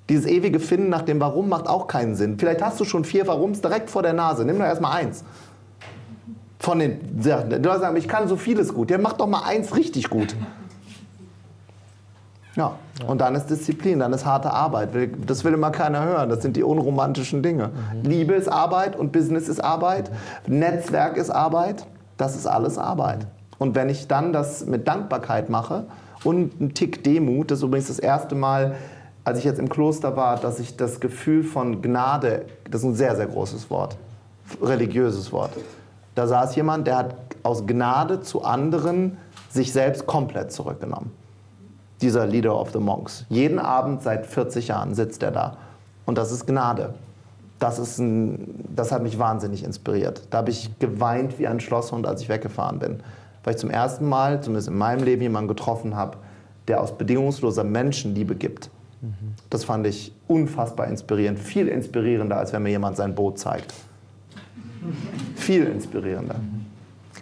Dieses 0.09 0.25
ewige 0.25 0.59
Finden 0.59 0.89
nach 0.89 1.01
dem 1.01 1.19
Warum 1.19 1.49
macht 1.49 1.67
auch 1.67 1.87
keinen 1.87 2.15
Sinn. 2.15 2.37
Vielleicht 2.39 2.61
hast 2.61 2.79
du 2.79 2.85
schon 2.85 3.05
vier 3.05 3.27
Warums 3.27 3.61
direkt 3.61 3.89
vor 3.89 4.01
der 4.03 4.13
Nase. 4.13 4.45
Nimm 4.45 4.57
doch 4.57 4.65
erstmal 4.65 4.93
eins 4.93 5.23
von 6.59 6.79
den 6.79 7.21
Sachen. 7.21 7.61
Du 7.61 7.69
sagen, 7.69 7.95
ich 7.97 8.07
kann 8.07 8.27
so 8.27 8.35
vieles 8.35 8.73
gut. 8.73 8.89
Der 8.89 8.99
macht 8.99 9.19
doch 9.19 9.27
mal 9.27 9.43
eins 9.43 9.75
richtig 9.75 10.09
gut. 10.09 10.35
Ja, 12.55 12.73
und 13.05 13.21
dann 13.21 13.35
ist 13.35 13.47
Disziplin, 13.47 13.99
dann 13.99 14.11
ist 14.13 14.25
harte 14.25 14.51
Arbeit. 14.51 14.89
Das 15.27 15.43
will 15.43 15.53
immer 15.53 15.69
keiner 15.69 16.03
hören. 16.03 16.29
Das 16.29 16.41
sind 16.41 16.57
die 16.57 16.63
unromantischen 16.63 17.43
Dinge. 17.43 17.69
Mhm. 17.69 18.09
Liebe 18.09 18.33
ist 18.33 18.47
Arbeit 18.47 18.95
und 18.95 19.11
Business 19.11 19.47
ist 19.47 19.63
Arbeit. 19.63 20.09
Netzwerk 20.47 21.17
ist 21.17 21.29
Arbeit. 21.29 21.85
Das 22.17 22.35
ist 22.35 22.47
alles 22.47 22.79
Arbeit. 22.79 23.27
Und 23.59 23.75
wenn 23.75 23.89
ich 23.89 24.07
dann 24.07 24.33
das 24.33 24.65
mit 24.65 24.87
Dankbarkeit 24.87 25.51
mache 25.51 25.85
und 26.23 26.59
einen 26.59 26.73
Tick 26.73 27.03
Demut, 27.03 27.51
das 27.51 27.59
ist 27.59 27.63
übrigens 27.63 27.87
das 27.89 27.99
erste 27.99 28.33
Mal, 28.33 28.75
als 29.23 29.37
ich 29.39 29.45
jetzt 29.45 29.59
im 29.59 29.69
Kloster 29.69 30.15
war, 30.15 30.37
dass 30.37 30.59
ich 30.59 30.77
das 30.77 30.99
Gefühl 30.99 31.43
von 31.43 31.81
Gnade, 31.83 32.45
das 32.71 32.81
ist 32.81 32.87
ein 32.87 32.95
sehr, 32.95 33.15
sehr 33.15 33.27
großes 33.27 33.69
Wort, 33.69 33.97
religiöses 34.61 35.31
Wort. 35.31 35.51
Da 36.17 36.25
saß 36.25 36.55
jemand, 36.55 36.87
der 36.87 36.97
hat 36.97 37.15
aus 37.43 37.67
Gnade 37.67 38.21
zu 38.21 38.43
anderen 38.43 39.19
sich 39.49 39.71
selbst 39.71 40.07
komplett 40.07 40.51
zurückgenommen 40.51 41.11
dieser 42.01 42.25
Leader 42.25 42.59
of 42.59 42.71
the 42.71 42.79
Monks. 42.79 43.23
Jeden 43.29 43.59
Abend 43.59 44.01
seit 44.01 44.25
40 44.25 44.69
Jahren 44.69 44.95
sitzt 44.95 45.21
er 45.21 45.29
da. 45.29 45.57
Und 46.07 46.17
das 46.17 46.31
ist 46.31 46.47
Gnade. 46.47 46.95
Das, 47.59 47.77
ist 47.77 47.99
ein, 47.99 48.65
das 48.75 48.91
hat 48.91 49.03
mich 49.03 49.19
wahnsinnig 49.19 49.63
inspiriert. 49.63 50.23
Da 50.31 50.39
habe 50.39 50.49
ich 50.49 50.77
geweint 50.79 51.37
wie 51.37 51.47
ein 51.47 51.59
Schlosshund, 51.59 52.07
als 52.07 52.21
ich 52.21 52.29
weggefahren 52.29 52.79
bin. 52.79 52.99
Weil 53.43 53.53
ich 53.53 53.59
zum 53.59 53.69
ersten 53.69 54.09
Mal, 54.09 54.41
zumindest 54.41 54.69
in 54.69 54.77
meinem 54.77 55.03
Leben, 55.03 55.21
jemanden 55.21 55.47
getroffen 55.47 55.95
habe, 55.95 56.17
der 56.67 56.81
aus 56.81 56.97
bedingungsloser 56.97 57.63
Menschenliebe 57.63 58.33
gibt. 58.33 58.71
Mhm. 59.01 59.35
Das 59.51 59.65
fand 59.65 59.85
ich 59.85 60.13
unfassbar 60.27 60.87
inspirierend. 60.87 61.37
Viel 61.37 61.67
inspirierender, 61.67 62.37
als 62.37 62.53
wenn 62.53 62.63
mir 62.63 62.71
jemand 62.71 62.97
sein 62.97 63.13
Boot 63.13 63.37
zeigt. 63.37 63.73
Viel 65.35 65.65
inspirierender. 65.65 66.35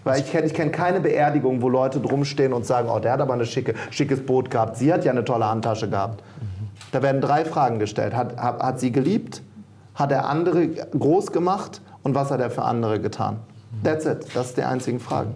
Weil 0.03 0.19
ich 0.19 0.31
kenne 0.31 0.45
ich 0.45 0.53
kenn 0.53 0.71
keine 0.71 0.99
Beerdigung, 0.99 1.61
wo 1.61 1.69
Leute 1.69 1.99
drumstehen 1.99 2.53
und 2.53 2.65
sagen, 2.65 2.89
oh, 2.89 2.99
der 2.99 3.13
hat 3.13 3.21
aber 3.21 3.33
ein 3.33 3.45
schicke, 3.45 3.73
schickes 3.89 4.23
Boot 4.23 4.51
gehabt, 4.51 4.77
sie 4.77 4.93
hat 4.93 5.03
ja 5.03 5.11
eine 5.11 5.25
tolle 5.25 5.45
Handtasche 5.45 5.89
gehabt. 5.89 6.23
Da 6.91 7.01
werden 7.01 7.21
drei 7.21 7.43
Fragen 7.43 7.79
gestellt. 7.79 8.15
Hat, 8.15 8.37
hat, 8.37 8.61
hat 8.61 8.79
sie 8.79 8.91
geliebt? 8.91 9.41
Hat 9.95 10.11
er 10.11 10.29
andere 10.29 10.67
groß 10.67 11.31
gemacht? 11.31 11.81
Und 12.03 12.13
was 12.13 12.29
hat 12.29 12.39
er 12.39 12.51
für 12.51 12.63
andere 12.63 12.99
getan? 12.99 13.37
That's 13.83 14.05
it. 14.05 14.27
Das 14.33 14.47
sind 14.47 14.57
die 14.57 14.63
einzigen 14.63 14.99
Fragen. 14.99 15.35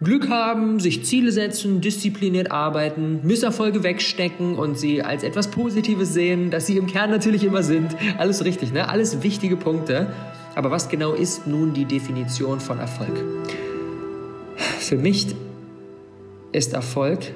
Glück 0.00 0.28
haben, 0.28 0.80
sich 0.80 1.04
Ziele 1.04 1.32
setzen, 1.32 1.80
diszipliniert 1.80 2.50
arbeiten, 2.50 3.20
Misserfolge 3.22 3.82
wegstecken 3.82 4.56
und 4.56 4.78
sie 4.78 5.02
als 5.02 5.22
etwas 5.22 5.48
Positives 5.48 6.12
sehen, 6.12 6.50
dass 6.50 6.66
sie 6.66 6.76
im 6.76 6.86
Kern 6.86 7.10
natürlich 7.10 7.42
immer 7.42 7.62
sind. 7.62 7.96
Alles 8.18 8.44
richtig, 8.44 8.72
ne? 8.72 8.88
Alles 8.88 9.22
wichtige 9.22 9.56
Punkte. 9.56 10.08
Aber 10.54 10.70
was 10.70 10.88
genau 10.88 11.12
ist 11.12 11.46
nun 11.46 11.72
die 11.72 11.84
Definition 11.84 12.60
von 12.60 12.78
Erfolg? 12.78 13.24
Für 14.78 14.96
mich 14.96 15.34
ist 16.52 16.72
Erfolg 16.72 17.32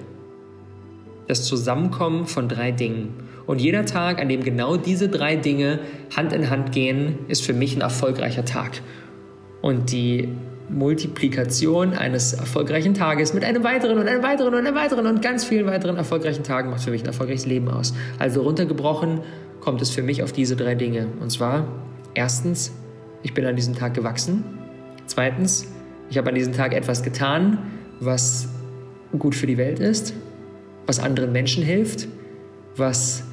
das 1.26 1.44
Zusammenkommen 1.44 2.26
von 2.26 2.48
drei 2.48 2.70
Dingen. 2.72 3.14
Und 3.46 3.60
jeder 3.60 3.84
Tag, 3.86 4.20
an 4.20 4.28
dem 4.28 4.42
genau 4.42 4.76
diese 4.76 5.08
drei 5.08 5.36
Dinge 5.36 5.80
Hand 6.16 6.32
in 6.32 6.50
Hand 6.50 6.72
gehen, 6.72 7.18
ist 7.28 7.44
für 7.44 7.52
mich 7.52 7.76
ein 7.76 7.80
erfolgreicher 7.80 8.44
Tag. 8.44 8.80
Und 9.60 9.90
die 9.92 10.28
Multiplikation 10.68 11.94
eines 11.94 12.34
erfolgreichen 12.34 12.94
Tages 12.94 13.32
mit 13.32 13.44
einem 13.44 13.64
weiteren 13.64 13.98
und 13.98 14.06
einem 14.06 14.22
weiteren 14.22 14.54
und 14.54 14.66
einem 14.66 14.76
weiteren 14.76 15.06
und 15.06 15.22
ganz 15.22 15.44
vielen 15.44 15.66
weiteren 15.66 15.96
erfolgreichen 15.96 16.44
Tagen 16.44 16.70
macht 16.70 16.82
für 16.82 16.90
mich 16.90 17.02
ein 17.02 17.06
erfolgreiches 17.06 17.46
Leben 17.46 17.68
aus. 17.68 17.94
Also 18.18 18.42
runtergebrochen 18.42 19.20
kommt 19.60 19.80
es 19.80 19.90
für 19.90 20.02
mich 20.02 20.22
auf 20.22 20.32
diese 20.32 20.56
drei 20.56 20.74
Dinge. 20.74 21.08
Und 21.20 21.30
zwar 21.30 21.66
erstens 22.14 22.72
ich 23.22 23.34
bin 23.34 23.44
an 23.46 23.56
diesem 23.56 23.74
Tag 23.74 23.94
gewachsen. 23.94 24.44
Zweitens, 25.06 25.66
ich 26.10 26.18
habe 26.18 26.28
an 26.28 26.34
diesem 26.34 26.52
Tag 26.52 26.74
etwas 26.74 27.02
getan, 27.02 27.58
was 28.00 28.48
gut 29.18 29.34
für 29.34 29.46
die 29.46 29.56
Welt 29.56 29.80
ist, 29.80 30.14
was 30.86 31.00
anderen 31.00 31.32
Menschen 31.32 31.62
hilft, 31.62 32.08
was 32.76 33.24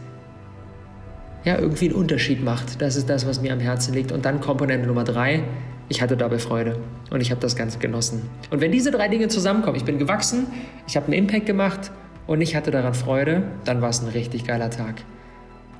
ja 1.44 1.60
irgendwie 1.60 1.86
einen 1.86 1.96
Unterschied 1.96 2.44
macht. 2.44 2.82
Das 2.82 2.96
ist 2.96 3.10
das, 3.10 3.28
was 3.28 3.42
mir 3.42 3.54
am 3.54 3.60
Herzen 3.60 3.94
liegt. 3.94 4.12
Und 4.12 4.26
dann 4.26 4.42
Komponente 4.42 4.88
Nummer 4.88 5.04
drei, 5.04 5.44
ich 5.88 6.02
hatte 6.02 6.18
dabei 6.18 6.40
Freude 6.40 6.80
und 7.12 7.22
ich 7.22 7.30
habe 7.30 7.40
das 7.40 7.56
Ganze 7.56 7.78
genossen. 7.78 8.24
Und 8.50 8.62
wenn 8.62 8.72
diese 8.72 8.90
drei 8.92 9.08
Dinge 9.08 9.28
zusammenkommen, 9.28 9.78
ich 9.78 9.86
bin 9.86 10.00
gewachsen, 10.00 10.48
ich 10.88 10.96
habe 10.96 11.06
einen 11.06 11.14
Impact 11.14 11.46
gemacht 11.46 11.92
und 12.26 12.42
ich 12.42 12.56
hatte 12.56 12.72
daran 12.72 12.96
Freude, 12.96 13.44
dann 13.66 13.82
war 13.82 13.90
es 13.90 14.02
ein 14.02 14.10
richtig 14.10 14.46
geiler 14.46 14.72
Tag. 14.72 14.96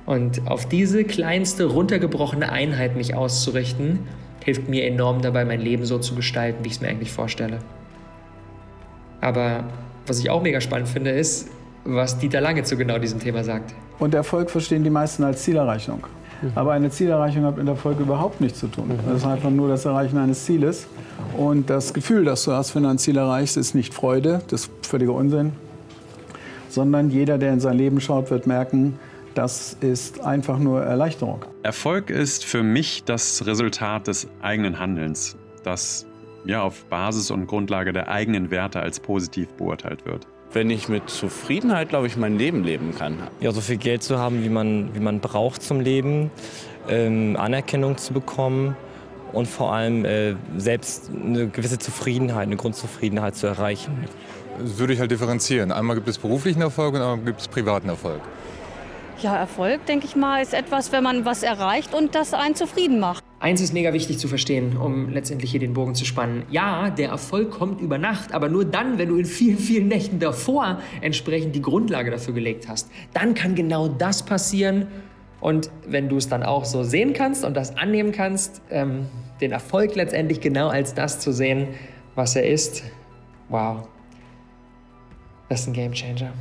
Und 0.06 0.46
auf 0.46 0.68
diese 0.68 1.04
kleinste, 1.04 1.64
runtergebrochene 1.64 2.50
Einheit 2.50 2.96
mich 2.96 3.14
auszurichten, 3.14 3.98
hilft 4.44 4.68
mir 4.68 4.84
enorm 4.84 5.20
dabei, 5.20 5.44
mein 5.44 5.60
Leben 5.60 5.84
so 5.84 5.98
zu 5.98 6.14
gestalten, 6.14 6.62
wie 6.62 6.68
ich 6.68 6.74
es 6.74 6.80
mir 6.80 6.88
eigentlich 6.88 7.10
vorstelle. 7.10 7.58
Aber 9.20 9.64
was 10.06 10.20
ich 10.20 10.30
auch 10.30 10.42
mega 10.42 10.60
spannend 10.60 10.88
finde, 10.88 11.10
ist, 11.10 11.48
was 11.84 12.18
Dieter 12.18 12.40
Lange 12.40 12.62
zu 12.62 12.76
genau 12.76 12.98
diesem 12.98 13.18
Thema 13.18 13.42
sagt. 13.42 13.74
Und 13.98 14.14
Erfolg 14.14 14.50
verstehen 14.50 14.84
die 14.84 14.90
meisten 14.90 15.24
als 15.24 15.42
Zielerreichung. 15.42 16.06
Mhm. 16.42 16.52
Aber 16.54 16.72
eine 16.72 16.90
Zielerreichung 16.90 17.44
hat 17.44 17.56
mit 17.56 17.66
Erfolg 17.66 17.98
überhaupt 17.98 18.40
nichts 18.40 18.60
zu 18.60 18.68
tun. 18.68 18.90
Das 19.06 19.18
ist 19.18 19.26
einfach 19.26 19.50
nur 19.50 19.68
das 19.68 19.84
Erreichen 19.84 20.18
eines 20.18 20.44
Zieles. 20.44 20.86
Und 21.36 21.70
das 21.70 21.92
Gefühl, 21.92 22.24
das 22.24 22.44
du 22.44 22.52
hast, 22.52 22.74
wenn 22.76 22.84
du 22.84 22.90
ein 22.90 22.98
Ziel 22.98 23.16
erreichst, 23.16 23.56
ist 23.56 23.74
nicht 23.74 23.94
Freude, 23.94 24.42
das 24.48 24.62
ist 24.62 24.70
völliger 24.86 25.14
Unsinn. 25.14 25.52
Sondern 26.68 27.10
jeder, 27.10 27.38
der 27.38 27.52
in 27.52 27.60
sein 27.60 27.76
Leben 27.76 28.00
schaut, 28.00 28.30
wird 28.30 28.46
merken, 28.46 28.98
das 29.36 29.76
ist 29.80 30.20
einfach 30.20 30.58
nur 30.58 30.82
Erleichterung. 30.82 31.44
Erfolg 31.62 32.10
ist 32.10 32.44
für 32.44 32.62
mich 32.62 33.04
das 33.04 33.46
Resultat 33.46 34.06
des 34.06 34.28
eigenen 34.40 34.78
Handelns, 34.78 35.36
das 35.62 36.06
ja 36.46 36.62
auf 36.62 36.86
Basis 36.86 37.30
und 37.30 37.46
Grundlage 37.46 37.92
der 37.92 38.08
eigenen 38.08 38.50
Werte 38.50 38.80
als 38.80 38.98
positiv 38.98 39.48
beurteilt 39.54 40.06
wird. 40.06 40.26
Wenn 40.52 40.70
ich 40.70 40.88
mit 40.88 41.10
Zufriedenheit, 41.10 41.90
glaube 41.90 42.06
ich, 42.06 42.16
mein 42.16 42.38
Leben 42.38 42.64
leben 42.64 42.94
kann. 42.96 43.18
Ja, 43.40 43.52
so 43.52 43.60
viel 43.60 43.76
Geld 43.76 44.02
zu 44.02 44.18
haben, 44.18 44.42
wie 44.42 44.48
man, 44.48 44.94
wie 44.94 45.00
man 45.00 45.20
braucht 45.20 45.62
zum 45.62 45.80
Leben, 45.80 46.30
ähm, 46.88 47.36
Anerkennung 47.36 47.98
zu 47.98 48.14
bekommen 48.14 48.74
und 49.32 49.48
vor 49.48 49.74
allem 49.74 50.04
äh, 50.06 50.34
selbst 50.56 51.10
eine 51.10 51.48
gewisse 51.48 51.78
Zufriedenheit, 51.78 52.46
eine 52.46 52.56
Grundzufriedenheit 52.56 53.36
zu 53.36 53.48
erreichen. 53.48 54.04
Das 54.58 54.78
würde 54.78 54.94
ich 54.94 55.00
halt 55.00 55.10
differenzieren. 55.10 55.72
Einmal 55.72 55.96
gibt 55.96 56.08
es 56.08 56.16
beruflichen 56.16 56.62
Erfolg 56.62 56.94
und 56.94 57.02
einmal 57.02 57.18
gibt 57.18 57.40
es 57.40 57.48
privaten 57.48 57.90
Erfolg. 57.90 58.22
Ja, 59.22 59.34
Erfolg, 59.34 59.86
denke 59.86 60.04
ich 60.04 60.14
mal, 60.14 60.42
ist 60.42 60.52
etwas, 60.52 60.92
wenn 60.92 61.02
man 61.02 61.24
was 61.24 61.42
erreicht 61.42 61.94
und 61.94 62.14
das 62.14 62.34
einen 62.34 62.54
zufrieden 62.54 63.00
macht. 63.00 63.24
Eins 63.40 63.62
ist 63.62 63.72
mega 63.72 63.94
wichtig 63.94 64.18
zu 64.18 64.28
verstehen, 64.28 64.76
um 64.76 65.08
letztendlich 65.08 65.50
hier 65.50 65.60
den 65.60 65.72
Bogen 65.72 65.94
zu 65.94 66.04
spannen. 66.04 66.42
Ja, 66.50 66.90
der 66.90 67.08
Erfolg 67.10 67.50
kommt 67.50 67.80
über 67.80 67.96
Nacht, 67.96 68.34
aber 68.34 68.50
nur 68.50 68.66
dann, 68.66 68.98
wenn 68.98 69.08
du 69.08 69.16
in 69.16 69.24
vielen, 69.24 69.58
vielen 69.58 69.88
Nächten 69.88 70.18
davor 70.18 70.80
entsprechend 71.00 71.54
die 71.54 71.62
Grundlage 71.62 72.10
dafür 72.10 72.34
gelegt 72.34 72.68
hast. 72.68 72.90
Dann 73.14 73.34
kann 73.34 73.54
genau 73.54 73.88
das 73.88 74.22
passieren. 74.22 74.86
Und 75.40 75.70
wenn 75.86 76.08
du 76.08 76.16
es 76.16 76.28
dann 76.28 76.42
auch 76.42 76.64
so 76.64 76.82
sehen 76.82 77.12
kannst 77.14 77.44
und 77.44 77.54
das 77.54 77.76
annehmen 77.76 78.12
kannst, 78.12 78.60
ähm, 78.70 79.06
den 79.40 79.52
Erfolg 79.52 79.94
letztendlich 79.94 80.40
genau 80.40 80.68
als 80.68 80.92
das 80.92 81.20
zu 81.20 81.32
sehen, 81.32 81.68
was 82.14 82.36
er 82.36 82.46
ist, 82.48 82.82
wow, 83.48 83.86
das 85.48 85.60
ist 85.60 85.66
ein 85.68 85.72
Game 85.72 85.92
Changer. 85.92 86.32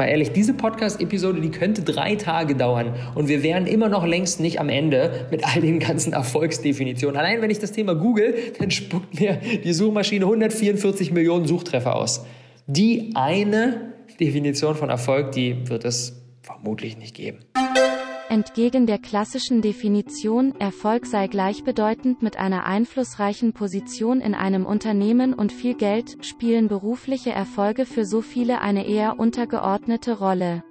Mal 0.00 0.06
ehrlich, 0.06 0.32
diese 0.32 0.54
Podcast-Episode, 0.54 1.42
die 1.42 1.50
könnte 1.50 1.82
drei 1.82 2.16
Tage 2.16 2.54
dauern 2.54 2.94
und 3.14 3.28
wir 3.28 3.42
wären 3.42 3.66
immer 3.66 3.90
noch 3.90 4.06
längst 4.06 4.40
nicht 4.40 4.58
am 4.58 4.70
Ende 4.70 5.26
mit 5.30 5.44
all 5.44 5.60
den 5.60 5.78
ganzen 5.78 6.14
Erfolgsdefinitionen. 6.14 7.18
Allein 7.20 7.42
wenn 7.42 7.50
ich 7.50 7.58
das 7.58 7.72
Thema 7.72 7.94
google, 7.94 8.34
dann 8.58 8.70
spuckt 8.70 9.20
mir 9.20 9.38
die 9.62 9.74
Suchmaschine 9.74 10.24
144 10.24 11.12
Millionen 11.12 11.46
Suchtreffer 11.46 11.96
aus. 11.96 12.24
Die 12.66 13.10
eine 13.14 13.92
Definition 14.18 14.74
von 14.74 14.88
Erfolg, 14.88 15.32
die 15.32 15.68
wird 15.68 15.84
es 15.84 16.18
vermutlich 16.40 16.96
nicht 16.96 17.14
geben. 17.14 17.40
Entgegen 18.30 18.86
der 18.86 18.98
klassischen 18.98 19.60
Definition, 19.60 20.54
Erfolg 20.60 21.04
sei 21.04 21.26
gleichbedeutend 21.26 22.22
mit 22.22 22.36
einer 22.36 22.64
einflussreichen 22.64 23.52
Position 23.52 24.20
in 24.20 24.36
einem 24.36 24.66
Unternehmen 24.66 25.34
und 25.34 25.52
viel 25.52 25.74
Geld, 25.74 26.24
spielen 26.24 26.68
berufliche 26.68 27.32
Erfolge 27.32 27.86
für 27.86 28.04
so 28.04 28.20
viele 28.20 28.60
eine 28.60 28.86
eher 28.86 29.18
untergeordnete 29.18 30.16
Rolle. 30.20 30.62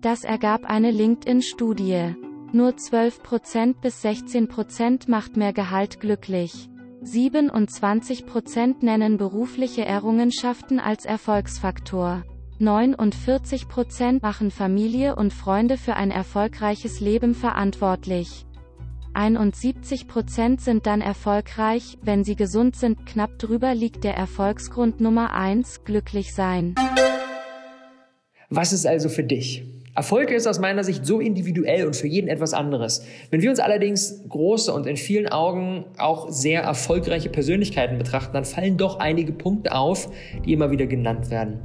Das 0.00 0.24
ergab 0.24 0.64
eine 0.64 0.90
LinkedIn-Studie. 0.90 2.16
Nur 2.52 2.70
12% 2.70 3.80
bis 3.80 4.04
16% 4.04 5.08
macht 5.08 5.36
mehr 5.36 5.52
Gehalt 5.52 6.00
glücklich. 6.00 6.68
27% 7.04 8.84
nennen 8.84 9.18
berufliche 9.18 9.84
Errungenschaften 9.84 10.80
als 10.80 11.04
Erfolgsfaktor. 11.04 12.24
49 12.60 13.68
Prozent 13.68 14.22
machen 14.22 14.50
Familie 14.50 15.14
und 15.14 15.32
Freunde 15.32 15.76
für 15.76 15.94
ein 15.94 16.10
erfolgreiches 16.10 16.98
Leben 16.98 17.34
verantwortlich. 17.34 18.46
71 19.14 20.08
Prozent 20.08 20.60
sind 20.60 20.84
dann 20.84 21.00
erfolgreich, 21.00 21.98
wenn 22.02 22.24
sie 22.24 22.34
gesund 22.34 22.74
sind. 22.74 23.06
Knapp 23.06 23.38
drüber 23.38 23.76
liegt 23.76 24.02
der 24.02 24.16
Erfolgsgrund 24.16 25.00
Nummer 25.00 25.34
1, 25.34 25.84
glücklich 25.84 26.34
sein. 26.34 26.74
Was 28.50 28.72
ist 28.72 28.86
also 28.86 29.08
für 29.08 29.22
dich? 29.24 29.62
Erfolg 29.94 30.30
ist 30.32 30.46
aus 30.48 30.58
meiner 30.58 30.82
Sicht 30.82 31.06
so 31.06 31.20
individuell 31.20 31.86
und 31.86 31.94
für 31.94 32.08
jeden 32.08 32.28
etwas 32.28 32.54
anderes. 32.54 33.04
Wenn 33.30 33.40
wir 33.40 33.50
uns 33.50 33.60
allerdings 33.60 34.22
große 34.28 34.72
und 34.72 34.86
in 34.86 34.96
vielen 34.96 35.28
Augen 35.28 35.84
auch 35.96 36.30
sehr 36.30 36.62
erfolgreiche 36.62 37.28
Persönlichkeiten 37.28 37.98
betrachten, 37.98 38.32
dann 38.32 38.44
fallen 38.44 38.76
doch 38.76 38.98
einige 38.98 39.32
Punkte 39.32 39.74
auf, 39.74 40.10
die 40.44 40.52
immer 40.52 40.72
wieder 40.72 40.86
genannt 40.86 41.30
werden. 41.30 41.60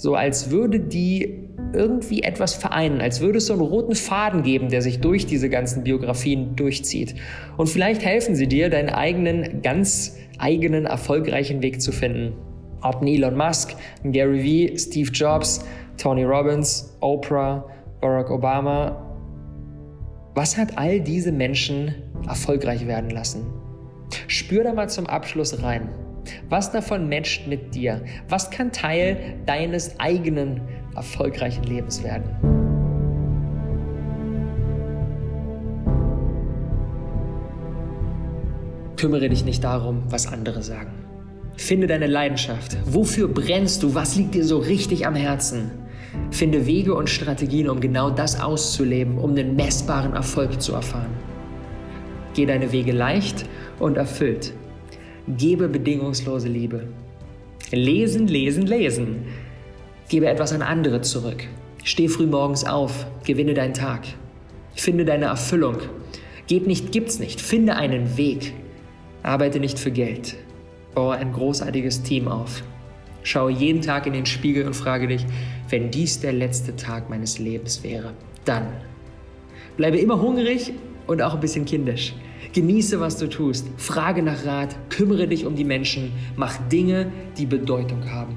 So 0.00 0.14
als 0.14 0.50
würde 0.50 0.80
die 0.80 1.46
irgendwie 1.74 2.22
etwas 2.22 2.54
vereinen, 2.54 3.02
als 3.02 3.20
würde 3.20 3.36
es 3.36 3.46
so 3.46 3.52
einen 3.52 3.60
roten 3.60 3.94
Faden 3.94 4.42
geben, 4.42 4.70
der 4.70 4.80
sich 4.80 5.00
durch 5.00 5.26
diese 5.26 5.50
ganzen 5.50 5.84
Biografien 5.84 6.56
durchzieht. 6.56 7.16
Und 7.58 7.68
vielleicht 7.68 8.02
helfen 8.02 8.34
sie 8.34 8.46
dir, 8.46 8.70
deinen 8.70 8.88
eigenen, 8.88 9.60
ganz 9.60 10.16
eigenen, 10.38 10.86
erfolgreichen 10.86 11.60
Weg 11.62 11.82
zu 11.82 11.92
finden. 11.92 12.32
Ob 12.80 13.02
Elon 13.04 13.36
Musk, 13.36 13.76
Gary 14.04 14.42
Vee, 14.42 14.78
Steve 14.78 15.10
Jobs, 15.12 15.66
Tony 15.98 16.24
Robbins, 16.24 16.96
Oprah, 17.00 17.66
Barack 18.00 18.30
Obama. 18.30 19.06
Was 20.34 20.56
hat 20.56 20.78
all 20.78 21.00
diese 21.00 21.30
Menschen 21.30 21.94
erfolgreich 22.26 22.86
werden 22.86 23.10
lassen? 23.10 23.44
Spür 24.28 24.64
da 24.64 24.72
mal 24.72 24.88
zum 24.88 25.06
Abschluss 25.06 25.62
rein. 25.62 25.90
Was 26.48 26.72
davon 26.72 27.08
matcht 27.08 27.46
mit 27.46 27.74
dir? 27.74 28.02
Was 28.28 28.50
kann 28.50 28.72
Teil 28.72 29.36
deines 29.46 29.98
eigenen 29.98 30.60
erfolgreichen 30.94 31.64
Lebens 31.64 32.02
werden? 32.02 32.30
Kümmere 38.96 39.30
dich 39.30 39.46
nicht 39.46 39.64
darum, 39.64 40.02
was 40.10 40.26
andere 40.30 40.62
sagen. 40.62 40.92
Finde 41.56 41.86
deine 41.86 42.06
Leidenschaft. 42.06 42.76
Wofür 42.84 43.28
brennst 43.28 43.82
du? 43.82 43.94
Was 43.94 44.16
liegt 44.16 44.34
dir 44.34 44.44
so 44.44 44.58
richtig 44.58 45.06
am 45.06 45.14
Herzen? 45.14 45.70
Finde 46.30 46.66
Wege 46.66 46.94
und 46.94 47.08
Strategien, 47.08 47.68
um 47.68 47.80
genau 47.80 48.10
das 48.10 48.40
auszuleben, 48.40 49.18
um 49.18 49.34
den 49.34 49.56
messbaren 49.56 50.12
Erfolg 50.12 50.60
zu 50.60 50.74
erfahren. 50.74 51.14
Geh 52.34 52.46
deine 52.46 52.72
Wege 52.72 52.92
leicht 52.92 53.46
und 53.78 53.96
erfüllt. 53.96 54.52
Gebe 55.36 55.68
bedingungslose 55.68 56.48
Liebe. 56.48 56.88
Lesen, 57.70 58.26
lesen, 58.26 58.66
lesen. 58.66 59.26
Gebe 60.08 60.26
etwas 60.26 60.52
an 60.52 60.62
andere 60.62 61.02
zurück. 61.02 61.44
Steh 61.84 62.08
früh 62.08 62.26
morgens 62.26 62.64
auf. 62.64 63.06
Gewinne 63.24 63.54
deinen 63.54 63.74
Tag. 63.74 64.06
Finde 64.74 65.04
deine 65.04 65.26
Erfüllung. 65.26 65.76
Geht 66.46 66.66
nicht, 66.66 66.90
gibt's 66.90 67.18
nicht. 67.18 67.40
Finde 67.40 67.76
einen 67.76 68.16
Weg. 68.16 68.54
Arbeite 69.22 69.60
nicht 69.60 69.78
für 69.78 69.90
Geld. 69.90 70.36
Baue 70.94 71.14
ein 71.14 71.32
großartiges 71.32 72.02
Team 72.02 72.26
auf. 72.26 72.62
Schaue 73.22 73.52
jeden 73.52 73.82
Tag 73.82 74.06
in 74.06 74.14
den 74.14 74.26
Spiegel 74.26 74.66
und 74.66 74.74
frage 74.74 75.06
dich, 75.06 75.26
wenn 75.68 75.90
dies 75.90 76.20
der 76.20 76.32
letzte 76.32 76.74
Tag 76.74 77.10
meines 77.10 77.38
Lebens 77.38 77.84
wäre, 77.84 78.14
dann. 78.44 78.68
Bleibe 79.76 79.98
immer 79.98 80.20
hungrig 80.20 80.72
und 81.06 81.22
auch 81.22 81.34
ein 81.34 81.40
bisschen 81.40 81.66
kindisch. 81.66 82.14
Genieße, 82.52 82.98
was 83.00 83.16
du 83.16 83.28
tust. 83.28 83.66
Frage 83.76 84.22
nach 84.22 84.44
Rat, 84.44 84.76
kümmere 84.88 85.28
dich 85.28 85.46
um 85.46 85.54
die 85.54 85.64
Menschen, 85.64 86.12
mach 86.36 86.56
Dinge, 86.68 87.12
die 87.38 87.46
Bedeutung 87.46 88.10
haben. 88.10 88.36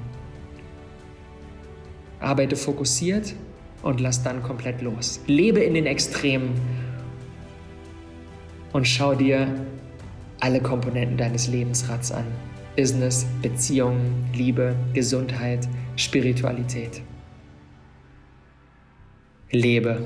Arbeite 2.20 2.56
fokussiert 2.56 3.34
und 3.82 4.00
lass 4.00 4.22
dann 4.22 4.42
komplett 4.42 4.80
los. 4.82 5.20
Lebe 5.26 5.60
in 5.60 5.74
den 5.74 5.86
Extremen 5.86 6.52
und 8.72 8.86
schau 8.86 9.14
dir 9.14 9.48
alle 10.40 10.60
Komponenten 10.60 11.16
deines 11.16 11.48
Lebensrads 11.48 12.12
an. 12.12 12.24
Business, 12.76 13.26
Beziehungen, 13.40 14.28
Liebe, 14.34 14.74
Gesundheit, 14.94 15.68
Spiritualität. 15.96 17.02
Lebe. 19.50 20.04